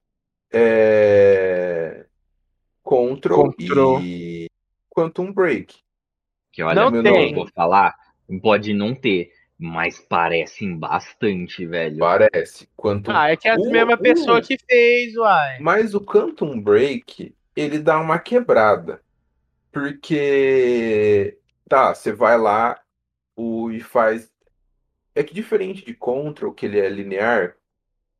[0.52, 2.04] É,
[2.82, 4.00] Control, Control.
[4.02, 4.50] e
[4.90, 5.76] Quantum Break.
[6.52, 7.34] Que olha, não tem.
[7.34, 7.94] vou falar,
[8.42, 11.98] pode não ter, mas parecem bastante, velho.
[11.98, 12.68] Parece.
[12.76, 15.58] Quanto ah, é que é a o, mesma pessoa que fez, uai.
[15.60, 19.00] Mas o Quantum Break, ele dá uma quebrada.
[19.72, 22.80] Porque tá, você vai lá
[23.34, 24.30] o, e faz.
[25.14, 27.56] É que diferente de Control, que ele é linear,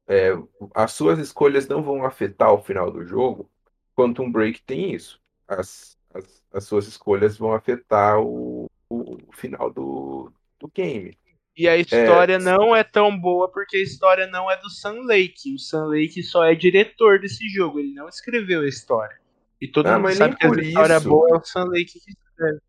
[0.07, 0.31] é,
[0.75, 3.51] as suas escolhas não vão afetar o final do jogo.
[3.95, 5.21] Quantum Break tem isso.
[5.47, 11.17] As, as, as suas escolhas vão afetar o, o, o final do, do game.
[11.57, 12.39] E a história é...
[12.39, 15.55] não é tão boa porque a história não é do Sam Lake.
[15.55, 19.22] O Sam Lake só é diretor desse jogo, ele não escreveu a história.
[19.63, 22.11] E todo ah, mundo sabe que a história isso, boa é o Sam Lake que
[22.11, 22.61] escreve.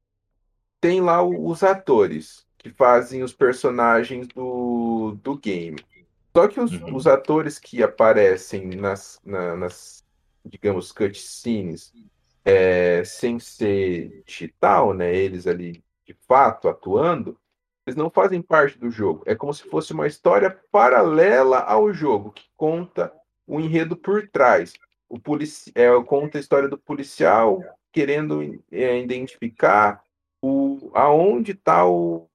[0.80, 5.84] Tem lá os atores que fazem os personagens do, do game.
[6.38, 6.96] Só que os, uhum.
[6.96, 10.04] os atores que aparecem nas, na, nas
[10.46, 11.92] digamos, cutscenes
[12.46, 17.36] é, sem ser digital, né, eles ali de fato atuando,
[17.88, 19.24] eles não fazem parte do jogo.
[19.26, 23.12] É como se fosse uma história paralela ao jogo, que conta
[23.48, 24.74] o enredo por trás.
[25.14, 27.62] O polici é, conta a história do policial
[27.92, 28.42] querendo
[28.72, 30.04] é, identificar
[30.42, 32.28] o, aonde tá o,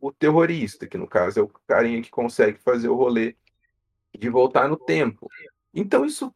[0.00, 3.36] o terrorista, que no caso é o carinha que consegue fazer o rolê
[4.18, 5.30] de voltar no tempo.
[5.72, 6.34] Então isso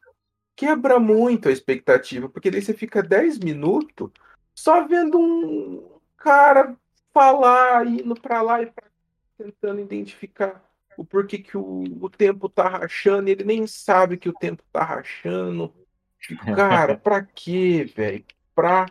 [0.55, 4.09] quebra muito a expectativa, porque daí você fica 10 minutos
[4.55, 6.77] só vendo um cara
[7.13, 8.87] falar, indo para lá e pra
[9.37, 10.65] tentando identificar
[10.97, 14.63] o porquê que o, o tempo tá rachando, e ele nem sabe que o tempo
[14.73, 15.73] tá rachando.
[16.55, 18.25] Cara, pra quê, velho?
[18.55, 18.87] Pra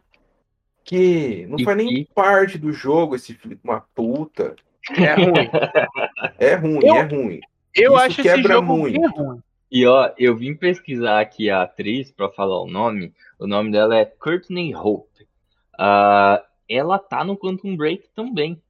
[0.85, 1.47] quê?
[1.49, 4.55] Não E faz nem parte do jogo esse filho de uma puta.
[4.97, 5.51] É ruim.
[6.39, 7.41] É ruim, Eu- é ruim.
[7.75, 9.01] Eu Isso acho esse quebra jogo muito.
[9.01, 9.41] bem ruim.
[9.71, 13.13] E ó, eu vim pesquisar aqui a atriz pra falar o nome.
[13.39, 15.27] O nome dela é Courtney Hope.
[15.79, 18.63] Ah, ela tá no Quantum Break também.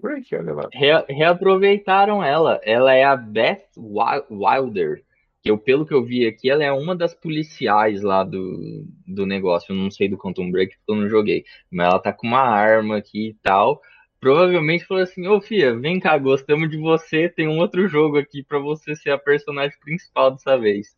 [0.00, 0.68] Break, olha lá.
[0.72, 2.60] Re- reaproveitaram ela.
[2.64, 5.02] Ela é a Beth Wi- Wilder.
[5.42, 9.24] Que eu, pelo que eu vi aqui, ela é uma das policiais lá do, do
[9.24, 9.72] negócio.
[9.72, 11.44] Eu não sei do Quantum Break porque eu não joguei.
[11.70, 13.80] Mas ela tá com uma arma aqui e tal.
[14.20, 17.28] Provavelmente falou assim: Ô Fia, vem cá, gostamos de você.
[17.28, 20.88] Tem um outro jogo aqui pra você ser a personagem principal dessa vez.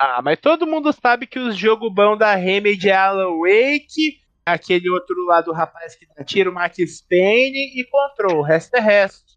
[0.00, 4.88] Ah, mas todo mundo sabe que os jogos bons da Remedy é Alan Wake, aquele
[4.90, 6.76] outro lá do rapaz que dá tiro, Max
[7.08, 8.38] Payne e Control.
[8.38, 9.32] O resto é resto.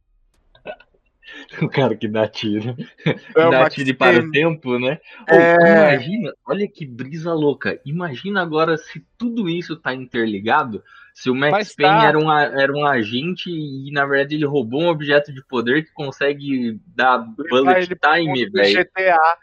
[1.61, 2.75] O cara que dá tiro.
[3.03, 4.99] É dá tiro para o tempo, né?
[5.27, 5.95] É.
[5.95, 7.79] Imagina, olha que brisa louca.
[7.83, 10.83] Imagina agora se tudo isso tá interligado.
[11.13, 12.07] Se o Max Mas Payne tá.
[12.07, 15.91] era, um, era um agente e, na verdade, ele roubou um objeto de poder que
[15.93, 18.83] consegue dar bullet time, velho.
[18.83, 19.37] GTA.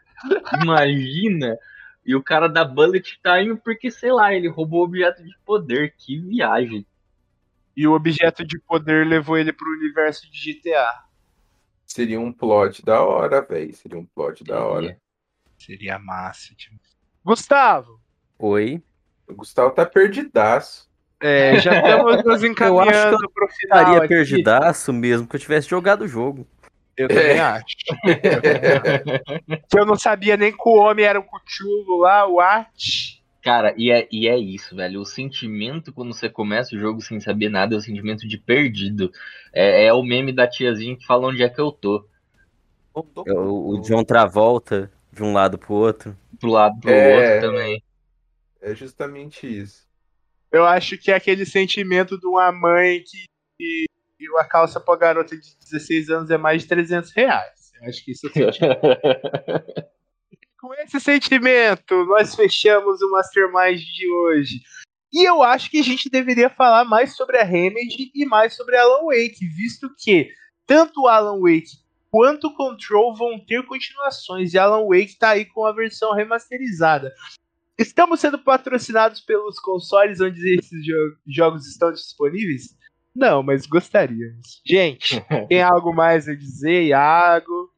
[0.62, 1.58] Imagina.
[2.04, 5.94] E o cara dá bullet time porque, sei lá, ele roubou objeto de poder.
[5.96, 6.86] Que viagem.
[7.76, 11.04] E o objeto de poder levou ele pro universo de GTA.
[11.86, 13.74] Seria um plot da hora, velho.
[13.74, 14.96] Seria um plot da hora.
[15.58, 16.54] Seria massa.
[16.54, 16.76] Tipo.
[17.24, 18.00] Gustavo,
[18.38, 18.82] Oi.
[19.28, 20.90] O Gustavo tá perdidaço.
[21.20, 23.78] é, já estamos nos encaminhando pro final.
[23.78, 24.08] Estaria aqui.
[24.08, 26.44] perdidaço mesmo que eu tivesse jogado o jogo.
[26.96, 27.40] Eu também É.
[27.40, 27.64] acho.
[29.70, 33.20] que eu não sabia nem que o homem era o Cuchulo lá, o Art.
[33.42, 35.00] Cara, e é, e é isso, velho.
[35.00, 39.10] O sentimento quando você começa o jogo sem saber nada é o sentimento de perdido.
[39.52, 42.06] É, é o meme da tiazinha que fala onde é que eu tô.
[43.26, 46.16] É O, o John Travolta de um lado pro outro.
[46.38, 47.16] Pro lado pro É.
[47.40, 47.82] outro também.
[48.60, 49.86] É justamente isso.
[50.52, 53.24] Eu acho que é aquele sentimento de uma mãe que,
[53.58, 53.84] que
[54.38, 57.72] a calça pra garota de 16 anos é mais de 300 reais.
[57.80, 58.32] Eu acho que isso é.
[60.60, 64.60] Com esse sentimento, nós fechamos o Mastermind de hoje.
[65.12, 68.76] E eu acho que a gente deveria falar mais sobre a Remedy e mais sobre
[68.76, 70.28] Alan Wake, visto que
[70.66, 75.44] tanto o Alan Wake quanto o Control vão ter continuações e Alan Wake tá aí
[75.44, 77.12] com a versão remasterizada.
[77.76, 82.76] Estamos sendo patrocinados pelos consoles onde esses jo- jogos estão disponíveis?
[83.14, 84.62] Não, mas gostaríamos.
[84.64, 87.70] Gente, tem algo mais a dizer, Iago?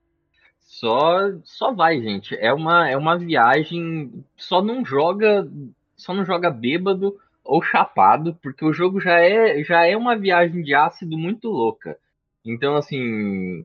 [0.61, 2.37] Só, só vai, gente.
[2.37, 4.25] É uma, é uma viagem.
[4.37, 5.49] Só não joga,
[5.97, 10.63] só não joga bêbado ou chapado, porque o jogo já é, já é uma viagem
[10.63, 11.99] de ácido muito louca.
[12.45, 13.65] Então, assim,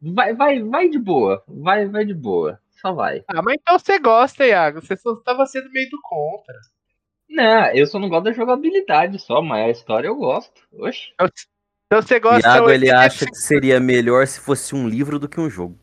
[0.00, 2.60] vai, vai, vai de boa, vai, vai de boa.
[2.80, 3.24] Só vai.
[3.26, 4.80] Ah, mas então você gosta, Iago.
[4.80, 6.54] Você só estava sendo meio do contra.
[7.28, 10.62] Não, eu só não gosto da jogabilidade só, mas a história eu gosto.
[10.72, 11.12] Oxe.
[11.86, 12.98] Então você gosta Iago, ele 85.
[12.98, 15.78] acha que seria melhor se fosse um livro do que um jogo.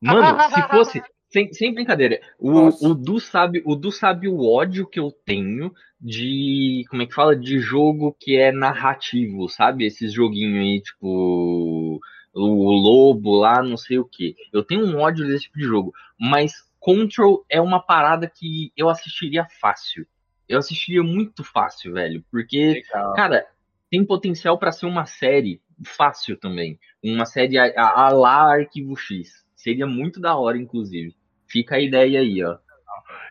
[0.00, 1.02] Mano, se fosse.
[1.30, 5.70] Sem, sem brincadeira, o, o, Du sabe, o Du sabe o ódio que eu tenho
[6.00, 6.84] de.
[6.88, 7.36] Como é que fala?
[7.36, 9.84] De jogo que é narrativo, sabe?
[9.84, 12.00] Esses joguinhos aí, tipo.
[12.32, 14.36] O Lobo lá, não sei o que.
[14.52, 15.92] Eu tenho um ódio desse tipo de jogo.
[16.18, 20.06] Mas Control é uma parada que eu assistiria fácil.
[20.48, 22.24] Eu assistiria muito fácil, velho.
[22.30, 23.14] Porque Legal.
[23.14, 23.46] Cara,
[23.90, 26.78] tem potencial pra ser uma série fácil também.
[27.02, 29.44] Uma série a, a, a lá Arquivo X.
[29.54, 31.14] Seria muito da hora, inclusive.
[31.46, 32.58] Fica a ideia aí, ó.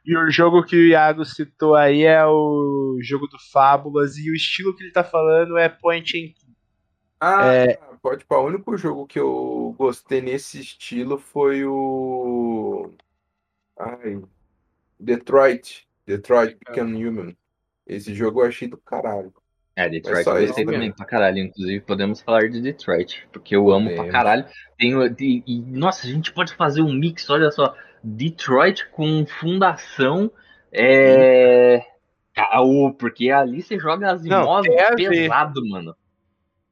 [0.06, 4.18] E o jogo que o Iago citou aí é o jogo do Fábulas.
[4.18, 6.48] E o estilo que ele tá falando é Point and Click.
[7.20, 7.80] Ah, É.
[8.02, 8.38] pode pá.
[8.38, 12.92] O único jogo que eu gostei nesse estilo foi o.
[13.78, 14.22] Ai.
[15.00, 15.87] Detroit.
[16.08, 17.38] Detroit Become Human.
[17.86, 19.34] Esse jogo eu achei do caralho.
[19.76, 20.80] É, Detroit só eu gostei mesmo.
[20.80, 21.38] também pra caralho.
[21.38, 23.28] Inclusive, podemos falar de Detroit.
[23.32, 24.12] Porque eu amo pra Podemos.
[24.12, 24.46] caralho.
[24.78, 27.76] Tenho, e, e, nossa, a gente pode fazer um mix, olha só.
[28.04, 30.32] Detroit com fundação.
[30.72, 31.84] É.
[32.34, 35.10] Caô, porque ali você joga as Não, imóveis ver.
[35.10, 35.96] pesado, mano.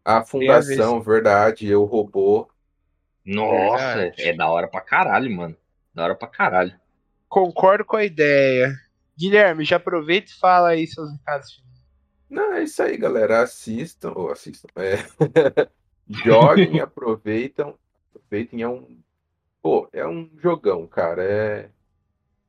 [0.04, 2.48] A Fundação, verdade, eu robô.
[3.26, 4.22] Nossa, Verdade.
[4.22, 5.56] é da hora pra caralho, mano.
[5.94, 6.74] Da hora pra caralho.
[7.28, 8.76] Concordo com a ideia.
[9.18, 11.64] Guilherme, já aproveita e fala aí seus recados.
[12.30, 13.42] Não, é isso aí, galera.
[13.42, 14.68] Assistam, ou assistam.
[14.76, 14.98] É.
[16.08, 17.78] Joguem, aproveitam.
[18.14, 19.00] Aproveitem, é um.
[19.62, 21.24] Pô, é um jogão, cara.
[21.24, 21.70] É,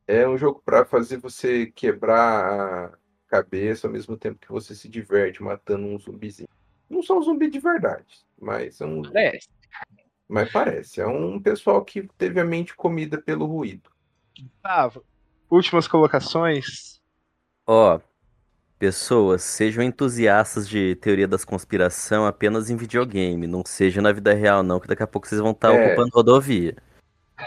[0.07, 2.99] é um jogo para fazer você quebrar a
[3.29, 6.49] cabeça ao mesmo tempo que você se diverte matando um zumbizinho.
[6.89, 9.03] Não são zumbi de verdade, mas é um.
[9.03, 9.49] Parece.
[10.29, 11.01] Mas parece.
[11.01, 13.91] É um pessoal que teve a mente comida pelo ruído.
[14.39, 15.05] Gustavo,
[15.51, 17.01] últimas colocações.
[17.67, 18.01] Ó,
[18.79, 23.47] pessoas, sejam entusiastas de teoria das conspiração apenas em videogame.
[23.47, 25.87] Não seja na vida real, não, que daqui a pouco vocês vão estar É.
[25.87, 26.77] ocupando rodovia.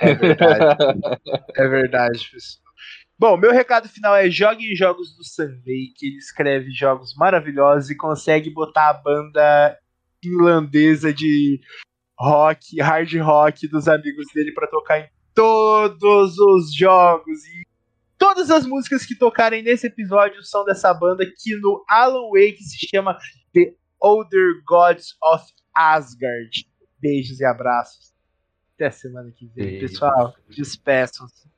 [0.01, 0.83] É verdade.
[1.55, 2.63] é verdade, pessoal.
[3.17, 7.95] Bom, meu recado final é joguem jogos do Sunday, que ele escreve jogos maravilhosos e
[7.97, 9.77] consegue botar a banda
[10.23, 11.59] irlandesa de
[12.17, 17.45] rock, hard rock dos amigos dele pra tocar em todos os jogos.
[17.45, 17.63] E
[18.39, 22.87] todas as músicas que tocarem nesse episódio são dessa banda que no Alan Wake se
[22.87, 23.17] chama
[23.53, 25.43] The Older Gods of
[25.75, 26.65] Asgard.
[26.99, 28.13] Beijos e abraços.
[28.75, 29.87] Até semana que vem, Beijo.
[29.87, 30.33] pessoal.
[30.49, 31.49] Despeçam-se.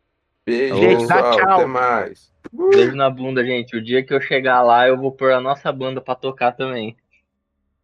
[0.43, 1.37] Beijo, Gente, pessoal.
[1.37, 1.51] tchau.
[1.51, 2.33] Até mais.
[2.51, 3.77] Beijo na bunda, gente.
[3.77, 6.97] O dia que eu chegar lá, eu vou pôr a nossa banda pra tocar também.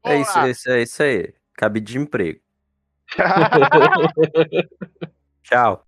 [0.04, 1.34] É isso, é isso, é isso aí.
[1.54, 2.40] Cabe de emprego.
[5.44, 5.87] Tchau.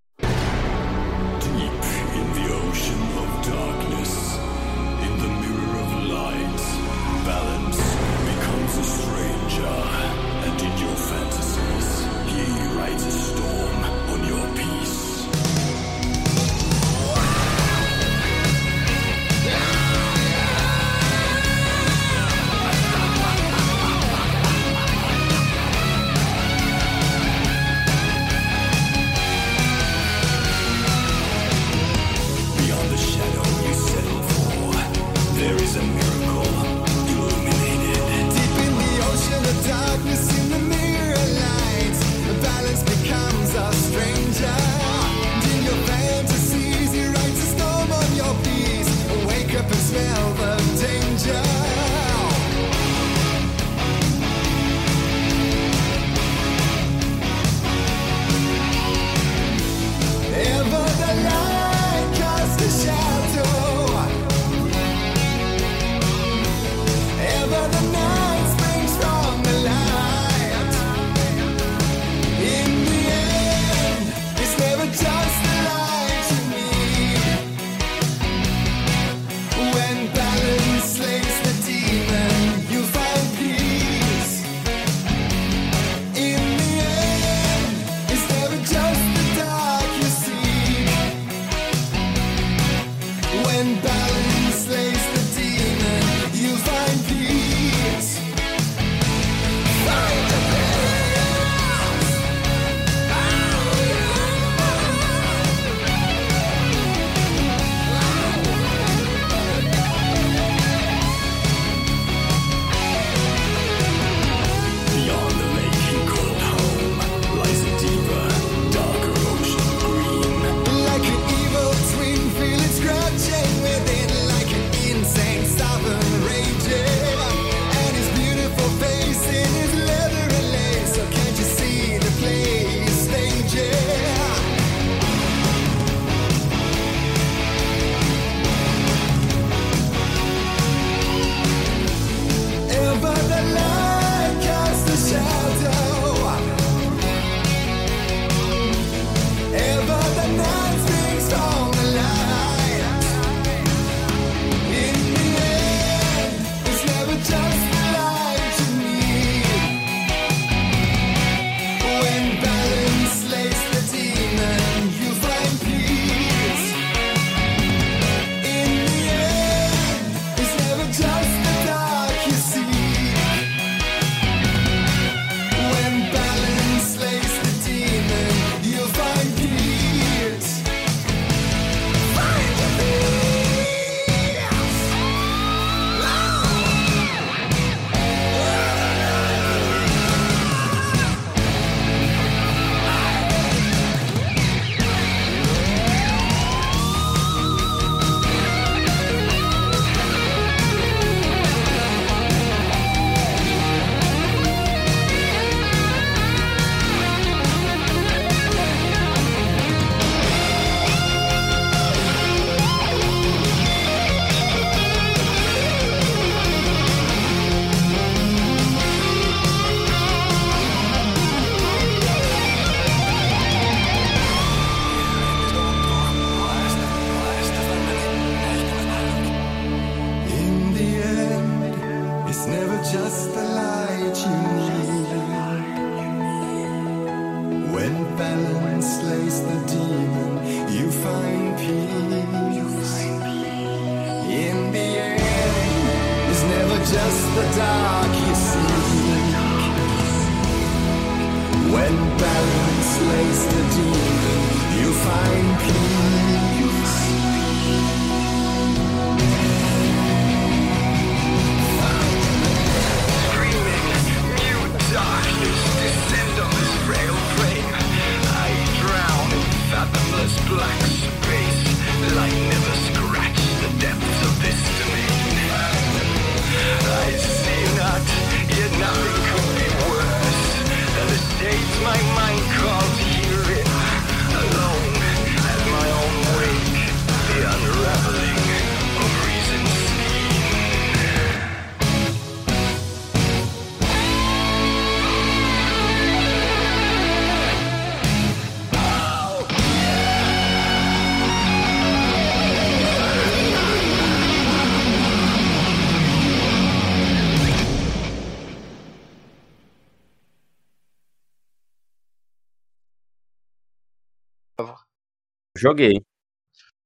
[315.60, 316.00] Joguei.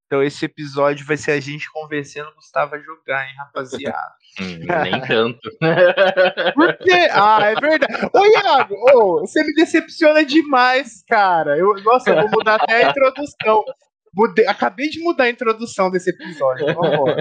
[0.07, 4.15] Então esse episódio vai ser a gente convencendo o Gustavo a jogar, hein, rapaziada.
[4.41, 5.41] Hum, nem tanto.
[6.55, 7.09] Por quê?
[7.13, 8.11] Ah, é verdade.
[8.13, 11.57] Ô, Iago, ô, você me decepciona demais, cara.
[11.57, 13.65] Eu, nossa, eu vou mudar até a introdução.
[14.13, 16.67] Mudei- acabei de mudar a introdução desse episódio.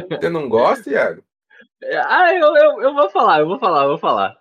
[0.10, 1.24] Você não gosta, Iago?
[2.08, 4.36] Ah, eu, eu, eu vou falar, eu vou falar, eu vou falar.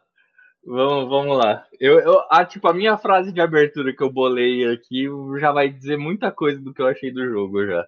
[0.65, 1.67] Vamos, vamos lá.
[1.81, 5.07] Eu, eu, a, tipo, a minha frase de abertura que eu bolei aqui
[5.41, 7.87] já vai dizer muita coisa do que eu achei do jogo já.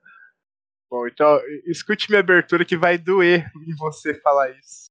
[0.90, 4.90] Bom, então escute minha abertura que vai doer em você falar isso.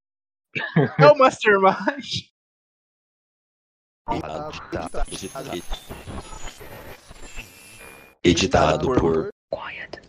[1.00, 2.32] É o Mastermind.
[8.24, 10.04] Editado por Quiet.